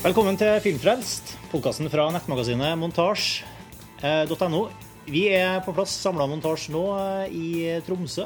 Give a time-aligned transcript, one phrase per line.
[0.00, 4.60] Velkommen til Filmfrelst, podkasten fra nettmagasinet montasj.no.
[5.10, 7.48] Vi er på plass samla montasj nå eh, i
[7.84, 8.24] Tromsø,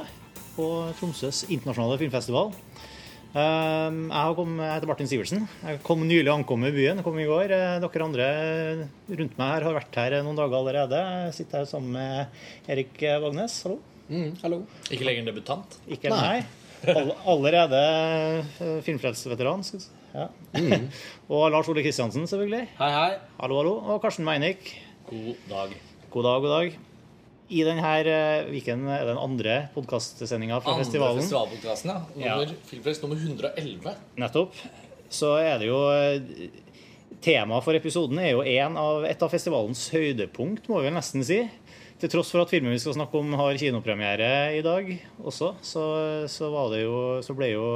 [0.54, 0.66] på
[1.00, 2.52] Tromsøs internasjonale filmfestival.
[3.34, 5.48] Eh, Jeg, har kommet, jeg heter Martin Sivertsen.
[5.64, 7.00] Jeg kom nylig ankommet i byen.
[7.02, 7.54] Jeg kom i går.
[7.56, 8.28] Eh, Dere andre
[9.10, 11.02] rundt meg her har vært her noen dager allerede.
[11.26, 13.58] Jeg sitter her sammen med Erik Vagnes.
[13.66, 13.80] Hallo.
[14.12, 14.62] Mm, hallo.
[14.94, 15.78] Ikke lenger debutant.
[15.90, 16.46] Ikke meg.
[16.94, 17.82] All, allerede
[18.86, 19.64] filmfrelstveteran.
[19.66, 20.00] skal vi si.
[20.14, 20.28] Ja.
[21.34, 22.68] og Lars Ole Kristiansen, selvfølgelig.
[22.78, 23.14] Hei, hei.
[23.40, 23.76] Hallo, hallo.
[23.90, 24.68] Og Karsten Meinik.
[25.08, 25.72] God dag.
[26.14, 26.76] God dag, god dag.
[27.54, 27.88] I denne
[28.54, 31.20] uken er den andre podkastsendinga fra Andre festivalen.
[31.20, 31.90] festivalpodkasten,
[32.22, 32.36] ja.
[32.38, 32.60] Ja.
[32.70, 33.96] Filmfest nummer 111.
[34.22, 34.54] Nettopp.
[35.12, 36.46] Så er det jo eh,
[37.24, 41.42] Temaet for episoden er jo en av, et av festivalens høydepunkt, må vi nesten si.
[42.02, 44.88] Til tross for at filmen vi skal snakke om, har kinopremiere i dag
[45.22, 45.84] også, så,
[46.30, 47.66] så, var det jo, så ble jo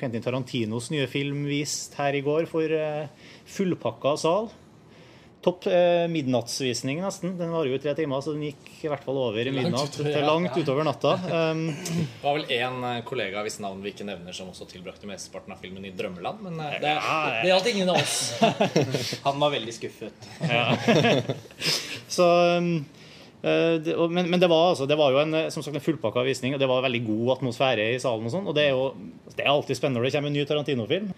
[0.00, 4.50] Quentin Tarantinos nye film vist her i går for eh, fullpakka sal.
[5.38, 7.36] Topp eh, midnattsvisning, nesten.
[7.38, 9.70] Den varer jo i tre timer, så den gikk i hvert fall over i Langt
[9.70, 10.26] utover, til ja.
[10.26, 11.12] langt utover natta.
[11.30, 15.54] Um, Det var vel én kollega hvis navn vi ikke nevner, som også tilbrakte mesteparten
[15.54, 16.42] av filmen i drømmeland.
[16.42, 17.38] Men det, det, Ja, ja.
[17.44, 18.18] det gjaldt ingen av oss.
[19.28, 20.28] Han var veldig skuffet.
[22.18, 22.26] Så,
[22.58, 22.97] um, eh, det,
[23.42, 26.56] men, men det var, altså, det var jo en, eh, som sagt, en fullpakka visning,
[26.56, 28.26] og det var veldig god atmosfære i salen.
[28.26, 28.88] Og sånn, og det er jo
[29.34, 31.12] det er alltid spennende når det kommer en ny Tarantino-film.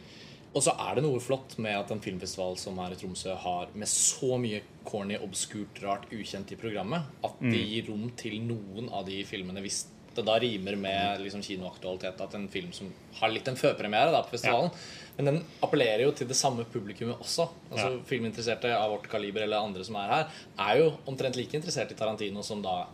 [0.51, 3.71] Og så er det noe flott med at en filmfestival som her i Tromsø har
[3.79, 8.91] med så mye corny, obskurt, rart, ukjent i programmet, at de gir rom til noen
[8.91, 9.85] av de filmene hvis
[10.17, 12.19] det da rimer med liksom kinoaktualitet.
[12.19, 12.91] At en film som
[13.21, 14.75] har litt en førpremiere da, på festivalen,
[15.21, 17.47] men den appellerer jo til det samme publikummet også.
[17.71, 18.03] Altså Ja.
[18.09, 20.27] Filminteresserte av vårt kaliber eller andre som er her,
[20.59, 22.87] er jo omtrent like interessert i Tarantino som da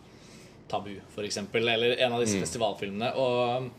[0.69, 3.15] Tabu, eksempel, eller en av disse festivalfilmene.
[3.15, 3.71] Og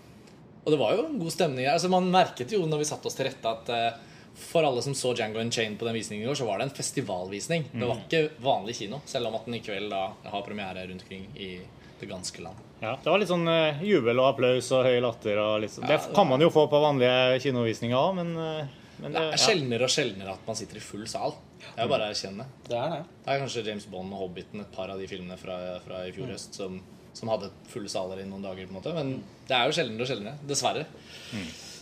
[0.67, 1.65] og det var jo en god stemning.
[1.71, 3.93] Altså Man merket jo når vi satte oss til rette at eh,
[4.37, 6.75] for alle som så Django Chain på den visningen i går, så var det en
[6.75, 7.69] festivalvisning.
[7.71, 11.05] Det var ikke vanlig kino, selv om at den i kveld da har premiere rundt
[11.07, 11.61] omkring i
[11.99, 12.65] det ganske land.
[12.81, 15.39] Ja, det var litt sånn uh, jubel og applaus og høy latter.
[15.41, 15.87] Og litt sånn.
[15.89, 19.43] Det kan man jo få på vanlige kinovisninger òg, men, uh, men Det er er
[19.43, 21.37] sjeldnere og sjeldnere at man sitter i full sal.
[21.63, 22.45] Det er bare å erkjenne.
[22.67, 23.01] Det er det.
[23.23, 26.13] Det er kanskje James Bond og Hobbiten, et par av de filmene fra, fra i
[26.15, 26.77] fjor høst, som,
[27.17, 28.67] som hadde fulle saler i noen dager.
[28.69, 29.15] på en måte Men
[29.49, 30.49] det er jo sjeldnere og sjeldnere.
[30.49, 30.85] Dessverre.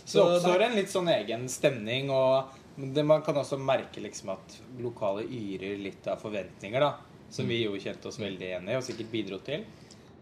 [0.06, 4.30] Så det oppstår en litt sånn egen stemning, og det, man kan også merke liksom
[4.36, 6.94] at lokalet yrer litt av forventninger, da.
[7.32, 9.64] Som vi jo kjente oss veldig enig i, og sikkert bidro til.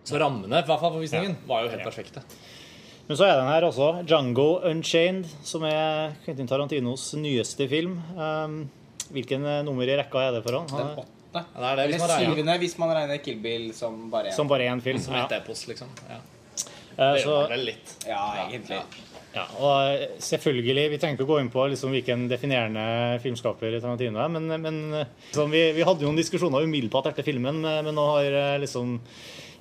[0.05, 2.23] Så rammene i hvert fall for visningen var jo helt perfekte.
[3.09, 7.99] Men så er den her også Django Unchained, som er Quentin Tarantinos nyeste film.
[8.17, 8.55] Um,
[9.13, 10.71] hvilken eh, nummer i rekka er det for han?
[10.73, 13.73] Den er- Ja, det er det hvis Eller man syvende, hvis man regner Kill Bill
[13.75, 14.37] som bare én.
[14.37, 15.01] Som bare én film.
[15.03, 15.25] Som Ja.
[15.27, 15.89] et epos, liksom.
[16.09, 16.15] Ja.
[16.97, 17.95] Eh, Det gjør man vel litt.
[18.07, 18.79] Ja, egentlig.
[19.35, 23.81] ja, og eh, selvfølgelig, Vi trenger ikke å gå inn på liksom hvilken definerende filmskaper
[23.81, 24.79] Tarantino er, men, men
[25.33, 29.01] liksom, vi, vi hadde jo noen diskusjoner umiddelbart etter filmen, men nå har liksom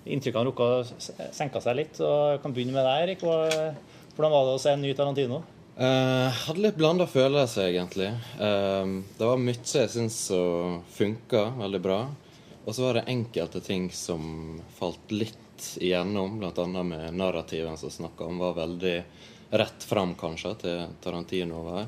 [0.06, 0.54] inntrykkene
[0.84, 2.00] s- senka seg litt.
[2.02, 3.22] og Jeg kan begynne med deg, Erik.
[3.24, 5.44] Hvordan var det å se en ny Tarantino?
[5.74, 8.12] Uh, hadde litt blanda følelser, egentlig.
[8.38, 12.02] Uh, det var mye jeg syns som funka veldig bra.
[12.66, 15.40] Og så var det enkelte ting som falt litt
[15.82, 16.84] igjennom, bl.a.
[16.84, 19.04] med narrativen som snakka om, var veldig
[19.54, 21.88] rett fram, kanskje, til Tarantino var.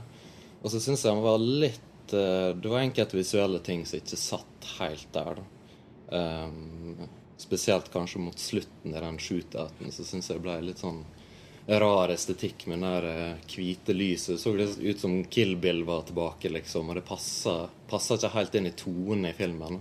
[0.64, 4.18] Og så syns jeg han var litt uh, Det var enkelte visuelle ting som ikke
[4.20, 5.46] satt helt der, da.
[6.16, 6.50] Eh,
[7.38, 11.04] spesielt kanskje mot slutten i den shootouten, så syns jeg det ble litt sånn
[11.68, 14.38] rar estetikk med den der eh, hvite lyset.
[14.38, 16.90] Det så ut som Kill Bill var tilbake, liksom.
[16.90, 19.80] Og det passa ikke helt inn i tonen i filmen.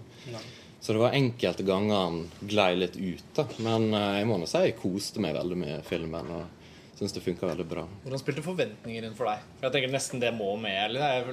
[0.81, 3.47] Så det var enkelte ganger han glei litt ut, da.
[3.65, 6.32] Men eh, jeg må nå si jeg koste meg veldig med filmen.
[6.38, 7.84] Og syns det funka veldig bra.
[8.04, 9.44] Hvordan spilte forventninger inn for deg?
[9.59, 10.78] For jeg tenker nesten det må med.
[10.86, 11.33] Eller det er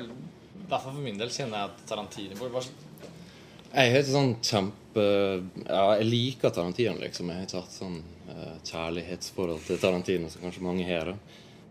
[0.71, 2.63] I for min del kjenner jeg at Tarantino var
[3.71, 5.03] Jeg er sånn kjempe
[5.63, 7.29] Ja, jeg liker Tarantino, liksom.
[7.31, 11.13] Jeg har ikke hatt sånn uh, kjærlighetsforhold til Tarantino som kanskje mange har.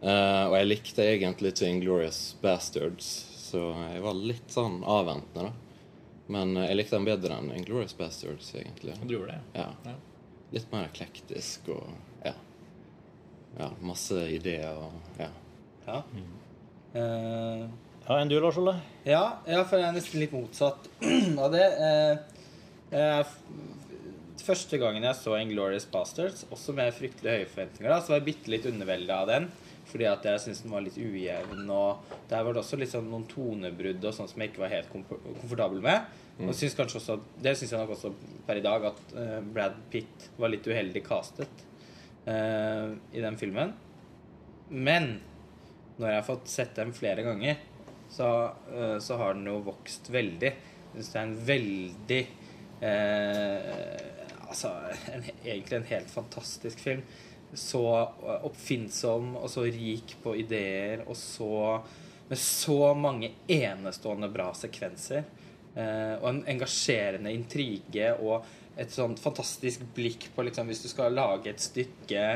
[0.01, 5.91] Eh, og jeg likte egentlig ikke Inglorious Bastards, så jeg var litt sånn avventende, da.
[6.33, 8.97] Men uh, jeg likte den bedre enn Inglorious Bastards, egentlig.
[9.05, 9.61] Du gjorde det?
[9.61, 9.69] Ja.
[9.85, 9.99] Ja.
[10.57, 11.91] Litt mer eklektisk og
[12.25, 12.33] ja.
[13.59, 15.29] Ja, masse ideer og ja.
[15.85, 16.01] Ja.
[16.95, 17.65] Eh,
[18.11, 18.73] Ja, Enn du, Lars Ole?
[19.07, 20.89] Ja, ja, for jeg er nesten litt motsatt
[21.45, 21.67] av det.
[21.79, 22.41] Eh,
[22.99, 23.31] eh,
[24.43, 28.27] første gangen jeg så Inglorious Bastards, også med fryktelig høye forventninger, da, så var jeg
[28.33, 29.47] bitte litt undervelda av den.
[29.93, 31.63] Fordi at jeg syntes den var litt ujevn.
[31.71, 34.91] Og der var det også sånn noen tonebrudd og sånt som jeg ikke var helt
[34.91, 36.21] komfortabel med.
[36.43, 38.11] Og synes kanskje også, Det syns jeg nok også
[38.51, 41.67] per i dag at eh, Brad Pitt var litt uheldig castet
[42.27, 43.77] eh, i den filmen.
[44.67, 45.13] Men
[46.01, 47.69] når jeg har fått sett dem flere ganger,
[48.11, 48.29] så,
[48.75, 50.53] eh, så har den jo vokst veldig.
[50.91, 52.23] Jeg det er en veldig
[52.83, 54.07] eh,
[54.51, 54.73] Altså
[55.15, 57.03] en, egentlig en helt fantastisk film.
[57.55, 61.81] Så eh, oppfinnsom og så rik på ideer og så
[62.31, 65.25] Med så mange enestående bra sekvenser.
[65.75, 68.47] Eh, og en engasjerende intrige og
[68.79, 72.27] et sånt fantastisk blikk på liksom, Hvis du skal lage et stykke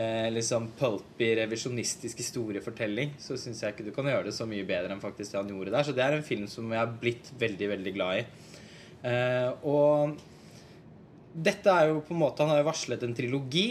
[0.00, 4.66] eh, liksom pulpy, revisjonistisk historiefortelling, så syns jeg ikke du kan gjøre det så mye
[4.68, 5.86] bedre enn faktisk det han gjorde der.
[5.86, 8.26] Så det er en film som jeg har blitt veldig, veldig glad i.
[9.10, 10.16] Eh, og
[11.30, 13.68] dette er jo på en måte Han har jo varslet en trilogi.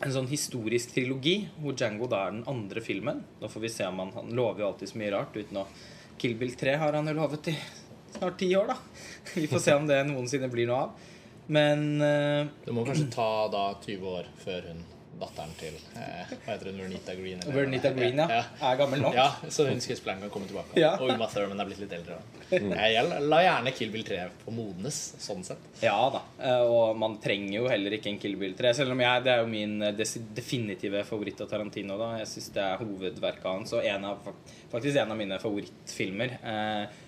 [0.00, 3.20] En sånn historisk trilogi hvor Django da er den andre filmen.
[3.40, 5.68] Nå får vi se om han, han lover jo alltid så mye rart uten å
[6.20, 7.54] Kill Bill 3 har han jo lovet i
[8.12, 8.76] snart ti år, da.
[9.40, 11.06] Vi får se om det noensinne blir noe av.
[11.50, 14.82] Men uh, Det må kanskje ta da 20 år før hun
[15.20, 16.78] datteren til eh, Hva heter hun?
[16.82, 17.40] Vernita Green?
[17.42, 18.40] eller- Vernita Green, ja.
[18.70, 19.14] Er gammel nok.
[19.14, 20.76] Ja, så hun skuespilleren kan komme tilbake.
[20.80, 20.94] Ja.
[20.98, 22.16] Og Uma Thurman er blitt litt eldre.
[22.50, 22.58] da.
[22.90, 25.68] Jeg, la gjerne Kill Bill 3 på modnes, sånn sett.
[25.84, 26.22] Ja da.
[26.42, 28.72] eh, Og man trenger jo heller ikke en Kill Bill 3.
[28.80, 29.92] Selv om jeg, det er jo min eh,
[30.34, 31.98] definitive favoritt av Tarantino.
[31.98, 34.18] da Jeg syns det er hovedverket hans og en av,
[34.72, 36.36] faktisk en av mine favorittfilmer.
[36.42, 37.06] Eh,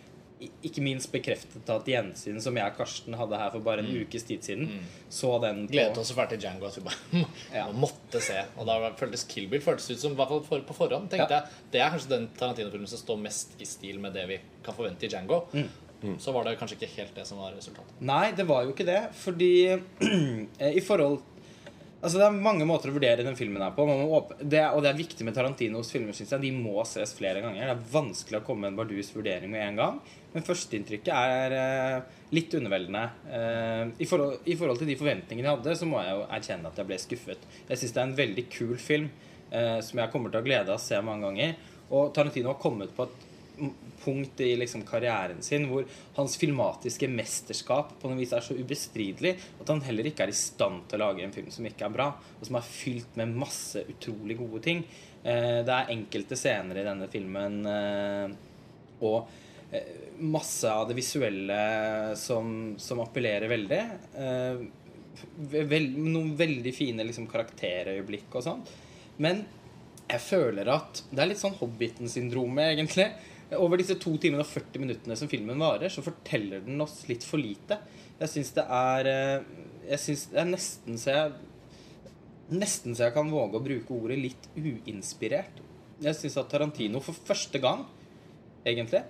[0.66, 4.24] ikke minst bekreftet at gjensyn som jeg og Karsten hadde her for bare en ukes
[4.28, 4.70] tid siden,
[5.12, 7.24] så den på Gledet oss så fælt til Django at vi bare
[7.58, 7.66] Ja.
[7.72, 8.40] måtte se.
[8.56, 11.28] Og da føltes Kill Bill føltes ut som, i hvert fall for, på forhånd, tenkte
[11.38, 11.40] Ja.
[11.42, 14.74] jeg Det er kanskje den Tarantino-filmen som står mest i stil med det vi kan
[14.74, 15.44] forvente i Django.
[15.54, 16.16] Mm.
[16.18, 18.00] Så var det kanskje ikke helt det som var resultatet.
[18.02, 19.00] Nei, det var jo ikke det.
[19.14, 19.52] Fordi
[20.58, 21.20] eh, i forhold
[22.02, 23.84] Altså Det er mange måter å vurdere den filmen her på.
[23.86, 26.10] Man må åp- det, er- og det er viktig med Tarantinos filmer.
[26.18, 26.40] Synes jeg.
[26.42, 27.62] De må ses flere ganger.
[27.68, 30.00] Det er vanskelig å komme med en bardus vurdering med en gang.
[30.32, 33.02] Men førsteinntrykket er eh, litt underveldende.
[33.28, 36.70] Eh, i, forhold, I forhold til de forventningene jeg hadde, så må jeg jo erkjenne
[36.72, 37.44] at jeg ble skuffet.
[37.68, 39.10] Jeg syns det er en veldig kul film
[39.50, 41.52] eh, som jeg kommer til å glede av å se mange ganger.
[41.92, 43.28] Og Tarantino har kommet på et
[44.02, 45.84] punkt i liksom karrieren sin hvor
[46.16, 50.34] hans filmatiske mesterskap på noe vis er så ubestridelig at han heller ikke er i
[50.34, 53.36] stand til å lage en film som ikke er bra, og som er fylt med
[53.44, 54.80] masse utrolig gode ting.
[55.22, 57.60] Det er enkelte scener i denne filmen
[59.04, 59.28] og
[60.22, 63.80] masse av det visuelle som, som appellerer veldig.
[64.14, 64.62] Eh,
[65.68, 68.62] vel, noen veldig fine liksom, karakterøyeblikk og sånn.
[69.22, 69.44] Men
[70.08, 73.08] jeg føler at det er litt sånn Hobbiten-syndromet, egentlig.
[73.58, 77.24] Over disse to timene og 40 minuttene som filmen varer, så forteller den oss litt
[77.26, 77.80] for lite.
[78.20, 79.48] Jeg syns det er eh,
[79.88, 81.32] Jeg syns det er nesten så jeg
[82.52, 85.62] Nesten så jeg kan våge å bruke ordet litt uinspirert.
[86.04, 87.86] Jeg syns at Tarantino for første gang,
[88.68, 89.00] egentlig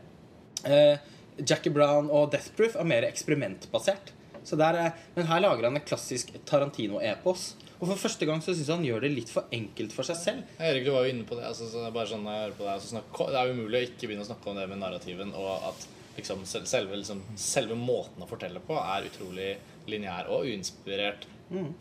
[0.68, 0.98] eh,
[1.40, 4.12] Jackie Brown og Death Proof er mer eksperimentbasert.
[4.42, 4.78] Er,
[5.14, 7.52] men her lager han en klassisk Tarantino-epos.
[7.82, 10.50] Og for første gang så syns han gjør det litt for enkelt for seg selv.
[10.62, 11.48] Erik, du var jo inne på det.
[11.48, 13.78] Altså, så det, er bare sånn, jeg hører på det, altså, snakk, det er umulig
[13.78, 15.86] å ikke begynne å snakke om det med narrativen, og at
[16.18, 19.50] liksom, selve, liksom, selve måten å fortelle på er utrolig
[19.90, 21.26] lineær og uinspirert.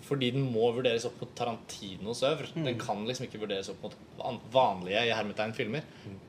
[0.08, 2.50] Fordi den må vurderes opp mot Tarantinos øvr.
[2.66, 3.96] Den kan liksom ikke vurderes opp mot
[4.54, 5.86] vanlige i hermetegn filmer.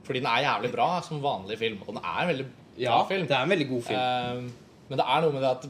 [0.07, 2.99] Fordi den er jævlig bra som vanlig film, og den er en veldig bra Ja,
[3.09, 3.27] film.
[3.29, 3.99] det er en veldig god film.
[3.99, 5.67] Eh, men det er noe med det at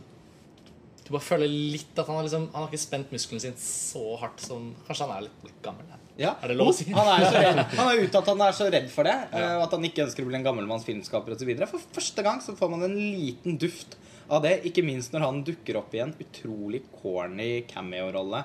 [1.03, 4.05] du bare føler litt at han har, liksom, han har ikke spent musklene sine så
[4.21, 5.89] hardt som Kanskje han er litt, litt gammel?
[5.91, 5.99] Ja.
[6.23, 6.31] Ja.
[6.45, 6.85] Er det lov å si?
[6.93, 9.15] Han er, jo han uttalt at han er så redd for det.
[9.33, 9.57] Ja.
[9.59, 11.51] Og at han ikke ønsker å bli en gammelmanns filmskaper osv.
[11.73, 13.97] For første gang så får man en liten duft
[14.33, 14.59] av det.
[14.69, 18.45] Ikke minst når han dukker opp i en utrolig corny cameo-rolle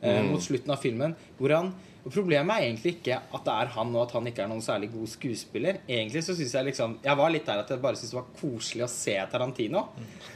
[0.00, 1.14] eh, mot slutten av filmen.
[1.38, 1.72] Hvor han
[2.08, 4.62] og Problemet er egentlig ikke at det er han og at han ikke er noen
[4.64, 5.80] særlig god skuespiller.
[5.84, 8.30] Egentlig så synes Jeg liksom Jeg var litt der at jeg bare syntes det var
[8.38, 9.82] koselig å se Tarantino.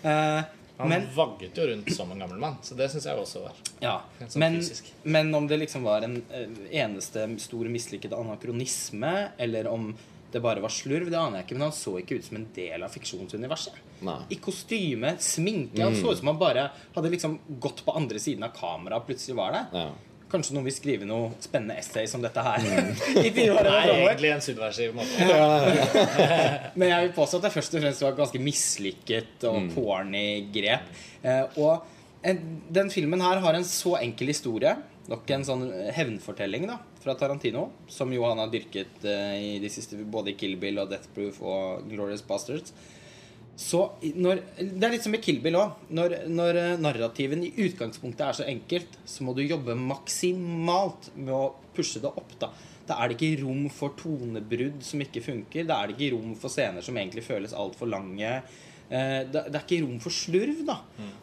[0.02, 0.42] Eh,
[0.76, 3.58] Han men vagget jo rundt som en gammel mann, så det syns jeg også var
[3.80, 3.94] Ja,
[4.24, 4.56] sånn men,
[5.04, 6.48] men om det liksom var en eh,
[6.82, 9.92] eneste stor mislykket anakronisme, eller om
[10.32, 11.58] det bare var slurv, det aner jeg ikke.
[11.60, 13.76] Men han så ikke ut som en del av fiksjonsuniverset.
[14.02, 14.18] Nei.
[14.34, 15.82] I kostyme, sminke.
[15.82, 19.10] Han så ut som han bare hadde liksom gått på andre siden av kameraet og
[19.10, 19.68] plutselig var der.
[19.76, 20.12] Ja.
[20.32, 22.62] Kanskje noen vil skrive noe spennende essay som dette her.
[23.26, 25.26] i tiårene Nei, egentlig en subversiv måte.
[26.78, 30.24] Men jeg vil påstå at det først og fremst var et ganske mislykket og corny
[30.54, 30.88] grep.
[31.20, 32.40] Eh, og en,
[32.72, 34.72] den filmen her har en så enkel historie.
[35.10, 39.70] Nok en sånn hevnfortelling da, fra Tarantino, som jo han har dyrket eh, i de
[39.72, 42.72] siste, både i Kill Bill og Death Proof og Glorious Bastards.
[43.62, 43.78] Så
[44.18, 45.76] når, Det er litt som med Kill Bill òg.
[45.94, 51.32] Når, når eh, narrativen i utgangspunktet er så enkelt, så må du jobbe maksimalt med
[51.36, 51.44] å
[51.76, 52.34] pushe det opp.
[52.42, 52.50] Da
[52.88, 55.64] Da er det ikke rom for tonebrudd som ikke funker.
[55.68, 58.32] Da er det ikke rom for scener som egentlig føles altfor lange.
[58.90, 60.80] Eh, Det, det er ikke rom for slurv, da.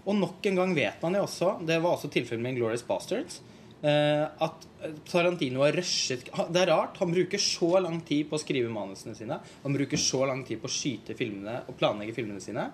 [0.08, 3.42] Og nok en gang vet man jo også Det var også tilfellet med Glorious Bastards.
[3.82, 4.68] Eh, at
[5.10, 7.00] Tarantino har rushet Det er rart.
[7.02, 9.40] Han bruker så lang tid på å skrive manusene sine.
[9.64, 12.70] Han bruker så lang tid på å skyte filmene og planlegge filmene sine.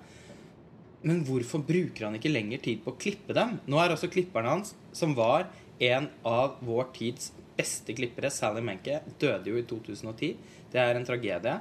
[1.06, 3.60] Men hvorfor bruker han ikke lenger tid på å klippe dem?
[3.70, 5.48] Nå er også klipperen hans, som var
[5.84, 10.36] en av vår tids beste klippere, Sally Menke, døde jo i 2010.
[10.74, 11.60] Det er en tragedie.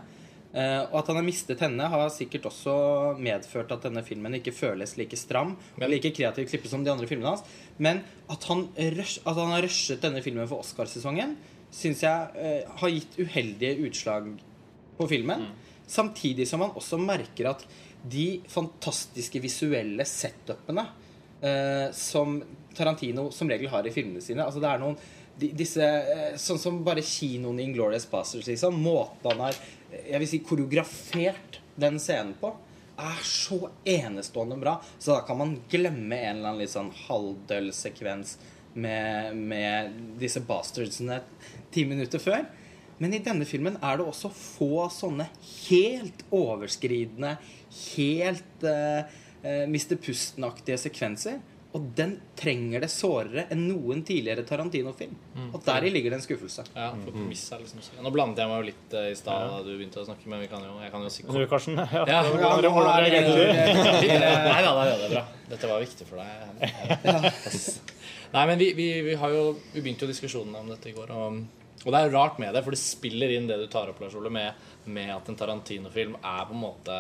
[0.55, 2.75] Eh, og at han har mistet henne, har sikkert også
[3.19, 7.09] medført at denne filmen ikke føles like stram og like kreativt klippet som de andre
[7.11, 7.43] filmene hans.
[7.83, 11.35] Men at han, rush, at han har rushet denne filmen for Oscarsesongen,
[11.75, 14.31] syns jeg eh, har gitt uheldige utslag
[14.95, 15.49] på filmen.
[15.91, 17.67] Samtidig som man også merker at
[18.05, 20.87] de fantastiske visuelle setupene
[21.41, 22.39] eh, som
[22.77, 24.97] Tarantino som regel har i filmene sine Altså det er noen
[25.39, 28.77] de, disse, eh, Sånn som bare kinoen i Inglorious Bastards, liksom.
[28.83, 29.59] Måten han har
[30.03, 32.53] jeg vil si, koreografert den scenen på,
[32.95, 33.59] er så
[33.91, 34.77] enestående bra.
[34.99, 38.37] Så da kan man glemme en eller annen litt sånn halvdøll sekvens
[38.75, 41.21] med, med disse bastardsene
[41.75, 42.45] ti minutter før.
[43.03, 45.27] Men i denne filmen er det også få sånne
[45.67, 47.35] helt overskridende,
[47.97, 49.03] helt uh,
[49.43, 49.97] Mr.
[50.01, 51.41] Pusten-aktige sekvenser.
[51.75, 55.15] Og den trenger det sårere enn noen tidligere Tarantino-film.
[55.51, 56.63] Og deri ligger det en skuffelse.
[56.75, 59.59] Ja, for premisset er liksom Nå blandet jeg meg jo litt eh, i stad da
[59.67, 61.75] du begynte å snakke, men vi kan jo, jeg kan jo si du, Karsten?
[61.99, 62.21] Ja, Ja?
[64.55, 65.25] Nei da, det er bra.
[65.51, 66.31] Dette var viktig for deg.
[68.35, 69.43] Nei, men vi, vi, vi har jo
[69.75, 71.11] Vi begynte jo diskusjonene om dette i går.
[71.15, 71.43] Og,
[71.85, 73.99] og det er jo rart med det, for det spiller inn det du tar opp,
[74.03, 74.55] Lars Ole, med,
[74.87, 76.99] med at en Tarantino-film er på en måte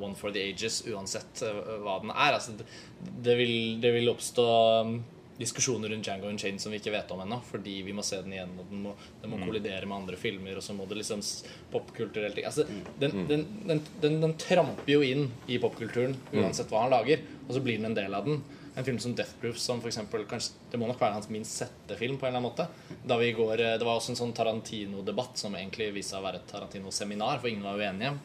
[0.00, 2.36] one for the ages, uansett eh, hva den er.
[2.36, 2.56] Altså,
[3.00, 4.46] det, vil, det vil oppstå
[4.84, 4.94] um,
[5.40, 8.34] diskusjoner rundt Django Unchained som vi ikke vet om ennå, fordi vi må se den
[8.36, 11.22] igjen, og den må, den må kollidere med andre filmer, og så må det liksom
[11.24, 12.66] ting altså,
[13.00, 17.54] den, den, den, den, den tramper jo inn i popkulturen uansett hva han lager, og
[17.56, 18.42] så blir den en del av den.
[18.80, 21.58] En film som Death Proof, som for eksempel, kanskje, det må nok være hans minst
[21.60, 22.16] sette film.
[22.16, 25.36] på en eller annen måte Da vi går, eh, Det var også en sånn Tarantino-debatt
[25.36, 28.16] som egentlig viste seg å være et Tarantino-seminar, for ingen var uenige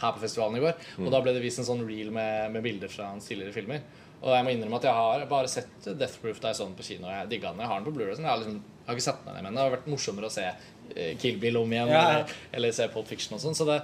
[0.00, 0.74] her på festivalen i går.
[1.04, 3.82] Og da ble det vist en sånn reel med, med bilder fra hans tidligere filmer.
[4.24, 6.78] Og jeg må innrømme at jeg har bare sett Death Proof da jeg så den
[6.78, 7.10] på kino.
[7.12, 7.60] Jeg digga den.
[7.60, 8.14] Jeg har den på Blu-ray.
[8.16, 8.24] sånn.
[8.24, 9.58] Jeg, har liksom, jeg har ikke satt meg ned med den.
[9.58, 12.88] Det har vært morsommere å se eh, Kill Bill om igjen, Ja, eller, eller se
[12.94, 13.58] Pulp Fiction og sånn.
[13.58, 13.82] Så det,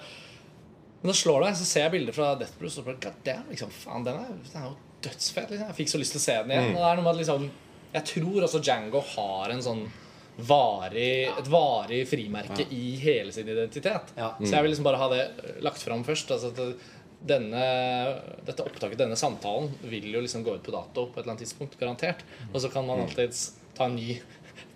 [1.03, 3.21] men da slår det, så ser jeg bilder fra Death Proof, og så bare God
[3.27, 5.51] damn, liksom, faen, den er, den er jo dødsfet.
[5.51, 5.73] Liksom.
[5.73, 6.71] Jeg fikk så lyst til å se den igjen.
[6.75, 7.51] Og det er noe med at liksom
[7.91, 9.83] Jeg tror også Django har en sånn
[10.47, 14.13] varig, et varig frimerke i hele sin identitet.
[14.17, 14.31] Ja.
[14.39, 15.25] Så jeg vil liksom bare ha det
[15.67, 16.31] lagt fram først.
[16.33, 16.87] Altså at
[17.21, 17.65] denne,
[18.47, 21.45] dette opptaket, denne samtalen, vil jo liksom gå ut på dato på et eller annet
[21.45, 21.77] tidspunkt.
[21.81, 22.25] Garantert.
[22.53, 24.15] Og så kan man alltids ta en ny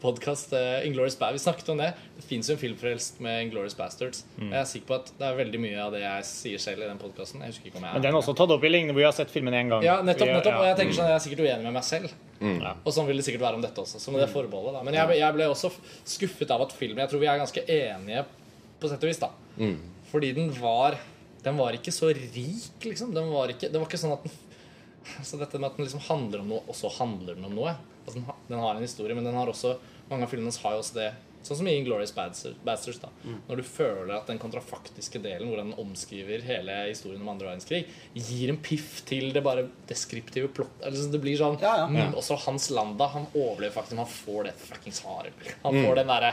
[0.03, 0.53] podkast.
[0.53, 1.33] Uh, Inglorious Bad.
[1.37, 1.91] Vi snakket om det.
[2.17, 4.25] Det fins jo en filmfrelst med Inglorious Bastards.
[4.39, 6.89] Jeg er sikker på at det er veldig mye av det jeg sier selv i
[6.89, 7.43] den podkasten.
[7.47, 9.57] Jeg jeg Men den er også tatt opp i lignende hvor vi har sett filmen
[9.57, 9.85] én gang.
[9.87, 10.61] ja, nettopp, nettopp.
[10.61, 12.15] Og jeg tenker sånn, jeg er sikkert uenig med meg selv.
[12.41, 12.61] Mm.
[12.85, 14.03] Og sånn vil det sikkert være om dette også.
[14.03, 15.71] Så med det forbeholdet da Men jeg, jeg ble også
[16.17, 18.25] skuffet av at filmen Jeg tror vi er ganske enige
[18.83, 19.31] på sett og vis, da.
[20.11, 20.99] Fordi den var
[21.45, 23.15] Den var ikke så rik, liksom.
[23.15, 24.35] Den var ikke, det var ikke sånn at den
[25.29, 27.75] Så dette med at den liksom handler om noe, og så handler den om noe.
[28.05, 29.77] Altså, den, har, den har en historie, men den har også
[30.11, 31.13] mange av filmene har jo også det.
[31.45, 33.01] Sånn som i Glorious Bastards.
[33.03, 33.41] da mm.
[33.49, 37.83] Når du føler at den kontrafaktiske delen, hvor den omskriver hele historien om andre verdenskrig,
[38.17, 40.79] gir en piff til det bare deskriptive plott.
[40.81, 41.89] Altså, det blir sånn Ja, ja.
[41.91, 44.01] mm, Også Hans Landa, han overlever faktisk.
[44.01, 45.35] Han får det fuckings harde.
[45.67, 46.33] Han får den derre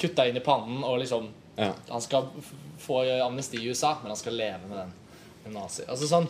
[0.00, 1.70] kutta inn i pannen og liksom Ja.
[1.88, 2.32] Han skal
[2.80, 4.96] få amnesti i USA, men han skal leve med den.
[5.44, 5.84] Med nazi.
[5.88, 6.26] Altså sånn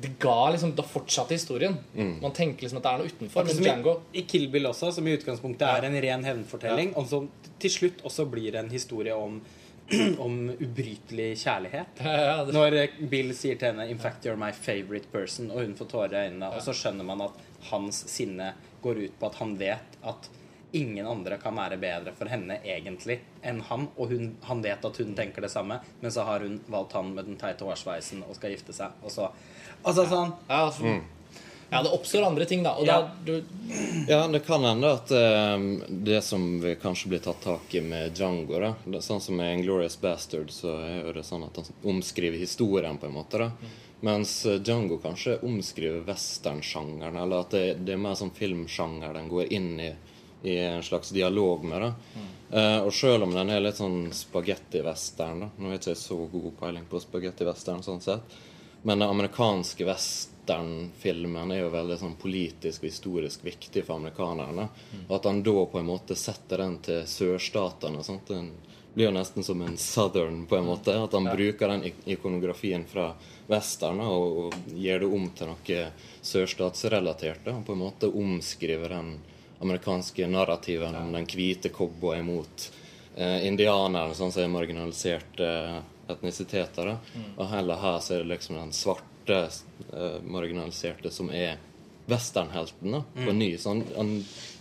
[0.00, 1.76] Det ga liksom Da fortsatte historien.
[1.94, 3.44] Man tenker liksom at det er noe utenfor.
[3.48, 7.28] Men Django i, Kill Bill også, som i utgangspunktet er en ren hevnfortelling, og som
[7.62, 9.40] til slutt også blir en historie om,
[10.24, 12.02] om ubrytelig kjærlighet.
[12.02, 15.60] ja, det, Når eh, Bill sier til henne 'In fact, you're my favorite person', og
[15.66, 19.26] hun får tårer i øynene, og så skjønner man at hans sinne går ut på
[19.26, 20.30] at han vet at
[20.72, 24.96] ingen andre kan være bedre for henne egentlig enn han, og hun, han vet at
[25.02, 28.36] hun tenker det samme, men så har hun valgt han med den teite hårsveisen og
[28.38, 29.30] skal gifte seg, og så
[29.82, 31.00] Altså sånn ja, altså,
[31.72, 32.74] ja, det oppstår andre ting, da.
[32.76, 33.00] Og Ja.
[33.00, 33.44] da, du,
[34.08, 38.12] Ja, det kan hende at eh, det som vil kanskje bli tatt tak i med
[38.14, 42.36] Django da, det Sånn som med Inglorious Bastard, så er det sånn at han omskriver
[42.38, 43.38] historien på en måte.
[43.38, 43.50] da
[44.04, 49.28] Mens eh, Django kanskje omskriver westernsjangeren, eller at det, det er mer sånn filmsjanger den
[49.32, 49.92] går inn i,
[50.42, 51.80] i en slags dialog med.
[51.80, 51.92] da
[52.52, 56.50] Uh, Og selv om den er litt sånn spagetti-western Nå har jeg ikke så god
[56.58, 58.34] peiling på spagetti-western sånn sett,
[58.82, 64.68] men den amerikanske westernfilmen er jo veldig sånn politisk og historisk viktig for amerikanerne.
[65.06, 68.02] Og at han da på en måte setter den til sørstatene.
[68.04, 68.28] Sant?
[68.28, 68.50] Den
[68.92, 70.98] blir jo nesten som en southern, på en måte.
[70.98, 73.12] At han bruker den ikonografien fra
[73.46, 75.84] western og, og gir det om til noe
[76.20, 77.46] sørstatsrelatert.
[77.54, 79.14] Og på en måte omskriver den
[79.62, 82.68] amerikanske narrativen om den hvite cowboyen mot
[83.16, 85.50] eh, indianerne, sånn som er marginaliserte
[86.12, 86.92] etnisiteter.
[86.92, 86.96] Da.
[87.38, 89.42] Og heller her så er det liksom den svarte
[89.92, 91.60] eh, marginaliserte som er
[92.10, 93.52] westernhelten på på ny.
[93.58, 94.08] Så han, han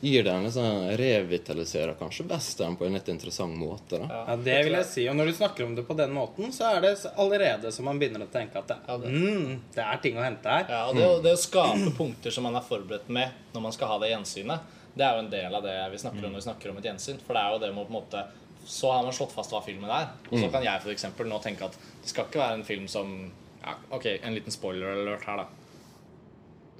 [0.06, 3.98] gir den en sånn revitaliserer kanskje western på en litt interessant måte.
[3.98, 4.20] da.
[4.28, 5.08] Ja, det vil jeg si.
[5.10, 8.00] Og når du snakker om det på den måten, så er det allerede så man
[8.02, 10.66] begynner å tenke at det, Ja, det- mm, det er ting å hente her.
[10.70, 13.72] Ja, og det, å- det å skape punkter som man er forberedt med når man
[13.76, 14.60] skal ha det gjensynet,
[14.94, 16.88] det er jo en del av det vi snakker om når vi snakker om et
[16.90, 17.22] gjensyn.
[17.24, 18.26] For det er jo det med på en måte
[18.68, 20.12] Så har man slått fast hva filmen er.
[20.30, 23.32] Og så kan jeg eksempel nå tenke at det skal ikke være en film som
[23.64, 25.48] ja, Ok, en liten spoiler alert her, da.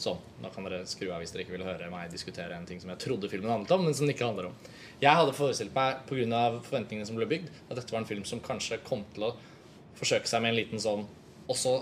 [0.02, 0.20] Sånn.
[0.42, 2.90] Da kan dere skru av hvis dere ikke vil høre meg diskutere en ting som
[2.94, 4.56] jeg trodde filmen handlet om, men som den ikke handler om.
[5.02, 6.42] Jeg hadde forestilt meg, pga.
[6.66, 9.36] forventningene som ble bygd, at dette var en film som kanskje kom til å
[9.98, 11.06] forsøke seg med en liten sånn
[11.50, 11.74] Og så,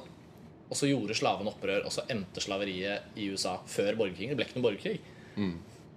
[0.70, 4.32] og så gjorde slavene opprør, og så endte slaveriet i USA før borgerkrigen.
[4.32, 5.00] Det ble ikke noen borgerkrig.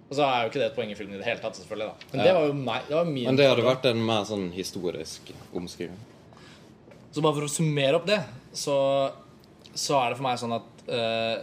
[0.09, 1.87] Og så er jo ikke det et poeng i filmen i det hele tatt, selvfølgelig.
[1.89, 4.27] da Men det var jo meg, det var min Men det hadde vært en mer
[4.29, 5.97] sånn historisk omskriving.
[7.13, 8.19] Så bare for å summere opp det,
[8.57, 8.75] så,
[9.73, 11.35] så er det for meg sånn at uh,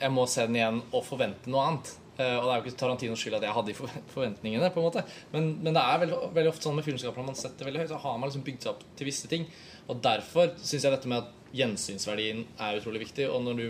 [0.00, 1.92] jeg må se den igjen og forvente noe annet.
[2.16, 3.76] Uh, og det er jo ikke Tarantinos skyld at jeg hadde de
[4.14, 5.04] forventningene, på en måte.
[5.32, 7.92] Men, men det er veldig, veldig ofte sånn med filmskapere når man setter veldig høyt,
[7.92, 9.48] så har man liksom bygd seg opp til visse ting.
[9.88, 13.28] Og derfor syns jeg dette med at gjensynsverdien er utrolig viktig.
[13.32, 13.66] Og når du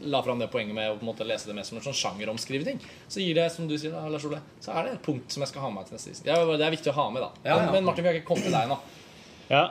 [0.00, 1.98] la fram det poenget med å på en måte lese det mer som en sånn
[1.98, 5.34] sjangeromskrivning, så gir det, som du sier, da, Lars Ole, så er det et punkt
[5.34, 6.26] som jeg skal ha med til neste visning.
[6.28, 7.30] Det er, det er viktig å ha med, da.
[7.46, 7.70] Ja, ja.
[7.74, 8.78] Men Martin, vi har ikke kommet til deg ennå.
[9.52, 9.64] Ja.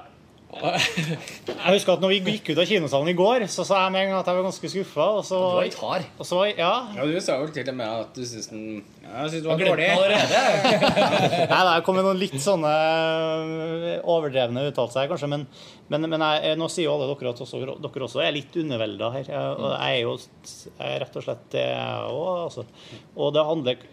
[0.62, 4.01] Jeg husker at når vi gikk ut av kinosalen i går, så sa jeg med
[4.03, 5.05] en gang at jeg var ganske skuffa.
[5.20, 6.08] Og så, Du var litt hard.
[6.20, 8.65] og så ja, Ja, du sa vel til og med at du syntes den
[9.03, 9.88] Ja, jeg syns den var dårlig.
[11.53, 15.31] Nei, det kom med noen litt sånne øh, overdrevne uttalelser her, kanskje.
[15.31, 15.46] Men,
[15.93, 19.12] men, men jeg, nå sier jo alle dere at også, dere også er litt undervelda
[19.15, 19.32] her.
[19.32, 22.30] Jeg, og jeg er jo jeg er rett og slett det, jeg òg.
[22.49, 22.67] Altså.
[23.15, 23.88] Og det handler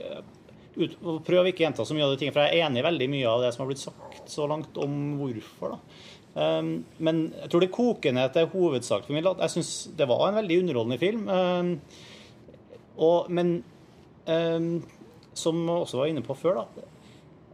[0.78, 0.92] ut,
[1.26, 3.08] Prøv ikke å gjenta så mye av de tingene, for jeg er enig i veldig
[3.10, 5.74] mye av det som har blitt sagt så langt om hvorfor.
[5.74, 6.04] da.
[6.38, 6.68] Um,
[7.02, 10.28] men jeg tror det koker ned til hovedsak for min del jeg syns det var
[10.28, 11.24] en veldig underholdende film.
[11.26, 11.72] Um,
[12.98, 13.56] og, men
[14.28, 14.68] um,
[15.38, 16.86] som jeg også var inne på før, da.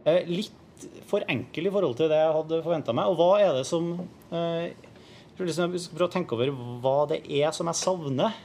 [0.05, 0.61] eh, Litt
[1.07, 3.09] for enkel i forhold til det jeg hadde forventa meg.
[3.09, 3.93] Og hva er det som
[4.35, 4.73] eh,
[5.39, 6.51] liksom jeg skal prøve å tenke over
[6.83, 8.37] hva det er som jeg savner.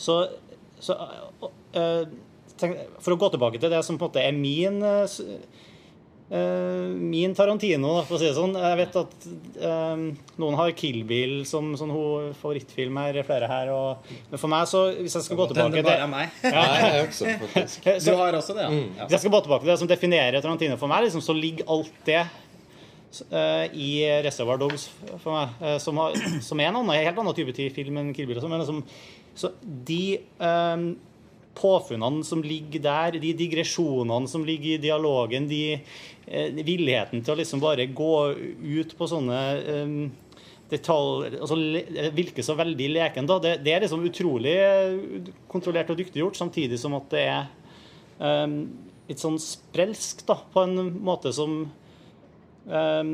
[0.00, 0.16] Så,
[0.80, 0.96] så
[1.76, 2.04] eh,
[2.60, 5.18] tenk, For å gå tilbake til det som på en måte er min eh,
[6.30, 8.52] Min Tarantino, da, for å si det sånn.
[8.54, 9.24] Jeg vet at
[9.66, 10.02] eh,
[10.38, 13.72] noen har Kill Bill som sånn ho- favorittfilm her, flere her.
[13.74, 15.82] Og, men for meg, så hvis jeg skal gå tilbake.
[16.54, 17.88] Nei, også, faktisk.
[18.06, 18.70] Du har også det, ja.
[18.70, 19.08] ja.
[19.08, 21.66] hvis jeg skal gå tilbake til det som definerer Tarantino for meg, liksom, så ligger
[21.74, 23.90] alt det uh, i
[24.22, 24.86] Reservoir Dogs
[25.24, 26.14] for meg, uh, som, har,
[26.46, 28.38] som er en annen, helt annen type til film enn Kill Bill.
[28.38, 28.84] og sånn, Men liksom,
[29.40, 29.52] så
[29.86, 30.80] de eh,
[31.58, 37.38] påfunnene som ligger der, de digresjonene som ligger i dialogen, de eh, villigheten til å
[37.40, 39.96] liksom bare gå ut på sånne eh,
[40.70, 41.58] detaljer altså,
[42.14, 43.26] virker så veldig leken.
[43.26, 47.42] da, Det, det er liksom utrolig eh, kontrollert og dyktiggjort, samtidig som at det er
[48.22, 48.56] eh,
[49.10, 51.64] litt sånn sprelsk, da, på en måte som
[52.70, 53.04] eh,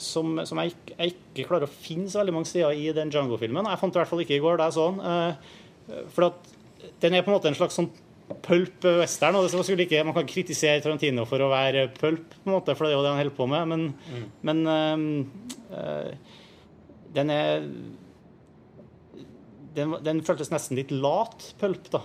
[0.00, 3.68] som, som jeg, jeg ikke klarer å finne så veldig mange steder i den Django-filmen.
[3.68, 5.02] Jeg fant det i hvert fall ikke i går da jeg så den.
[5.04, 6.54] eh, For at
[7.02, 7.90] den er på en måte en slags sånn
[8.46, 9.36] pulp western.
[9.36, 12.76] og det var ikke, Man kan kritisere Tarantino for å være pulp, på en måte,
[12.76, 13.72] for det er jo det han holder på med.
[13.72, 16.12] Men, men øh, øh,
[17.14, 17.66] den er
[19.74, 22.00] den, den føltes nesten litt lat pulp, da.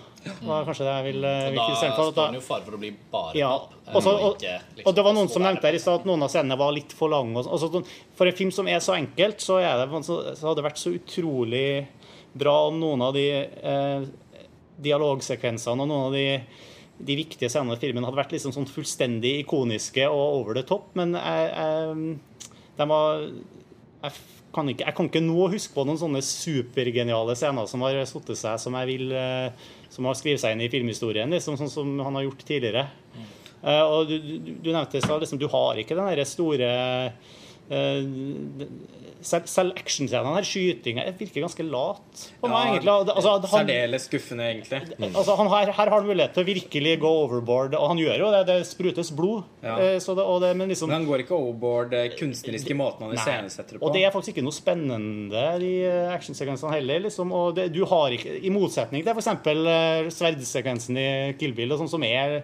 [0.46, 2.12] var kanskje det jeg vil, eh, vil da kritisere for.
[2.12, 3.52] står Da, den jo fare for å bli bare ja.
[3.88, 6.10] eh, Også, og ikke, liksom, og det var noen som nevnte her i stad at
[6.10, 7.42] noen av scenene var litt for lange.
[7.42, 7.82] Altså,
[8.18, 10.82] for en film som er så enkelt, så, er det, så, så hadde det vært
[10.82, 11.66] så utrolig
[12.36, 14.08] bra om noen av de eh,
[14.84, 16.26] dialogsekvensene og noen av de,
[17.08, 20.90] de viktige scenene i filmen hadde vært liksom sånn fullstendig ikoniske og over the top.
[21.00, 23.28] Men jeg, jeg, de var
[24.06, 24.18] jeg
[24.56, 28.32] kan, ikke, jeg kan ikke nå huske på noen sånne supergeniale scener som har satt
[28.40, 31.92] seg som jeg vil eh, Som har skrevet seg inn i filmhistorien, liksom, sånn som
[32.04, 32.82] han har gjort tidligere.
[33.64, 36.70] Eh, og du, du, du nevnte i stad liksom, du har ikke den store
[39.26, 42.92] selv, selv actionscenene her, skytinga, virker ganske lat på meg, egentlig.
[42.94, 44.82] Altså, han, Særdeles skuffende, egentlig.
[45.08, 48.22] altså, han her, her har han mulighet til å virkelig gå overboard, og han gjør
[48.26, 48.44] jo det.
[48.52, 49.50] Det sprutes blod.
[49.66, 49.78] Ja.
[49.80, 53.18] Eh, så det, det, men liksom, Men han går ikke overboard eh, kunstneriske måten han
[53.18, 53.90] iscenesetter det på.
[53.90, 57.06] Og det er faktisk ikke noe spennende, de eh, actionsekvensene heller.
[57.08, 57.34] Liksom.
[57.36, 60.16] Og det, du har ikke, I motsetning til f.eks.
[60.16, 62.44] Sverdsekvensen i Kill Bill, og sånn, som er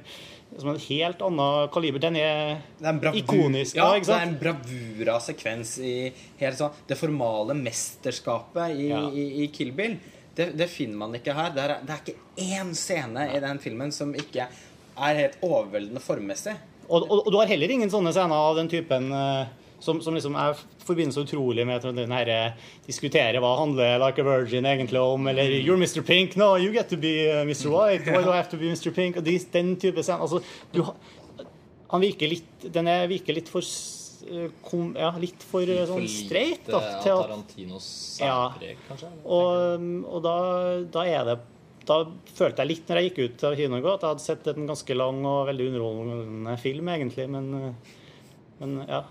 [0.60, 2.00] som en helt annen kaliber.
[2.04, 3.76] Den er er bravur, ikonisk.
[3.78, 5.94] Ja, da, det er en bravura sekvens i
[6.42, 9.04] helt sånn Det formale mesterskapet i, Ja.
[9.10, 9.98] i, i Kill Bill.
[10.36, 11.52] Det, det finner man ikke her.
[11.56, 12.20] Det er, det er ikke
[12.60, 14.48] én scene i den filmen som ikke
[15.02, 16.54] er helt overveldende formmessig.
[16.92, 19.46] Og, og, og du har heller ingen sånne scener av den typen eh,
[19.82, 24.22] som, som liksom jeg forbinder så utrolig med den her eh, diskutere hva handler Like
[24.22, 26.04] a Virgin egentlig om, eller You're Mr.
[26.06, 27.72] Pink, no, you get to be uh, Mr.
[27.74, 28.94] White, why do I have to be Mr.
[28.94, 29.18] Pink?
[29.18, 30.22] Og de, den type scener.
[30.22, 30.42] Altså,
[30.74, 30.84] du,
[31.92, 36.06] han virker litt Den er, virker litt for eh, kom, Ja, litt for eh, sånn
[36.10, 36.68] streit.
[36.70, 37.88] da, til at Tarantinos
[38.22, 38.36] Ja.
[38.88, 39.10] kanskje?
[39.26, 40.36] Og, og da,
[40.94, 41.38] da er det
[41.90, 41.98] Da
[42.38, 44.96] følte jeg litt når jeg gikk ut av kinoen at jeg hadde sett en ganske
[44.96, 47.26] lang og veldig underholdende film, egentlig.
[47.34, 47.74] Men,
[48.62, 49.02] men ja.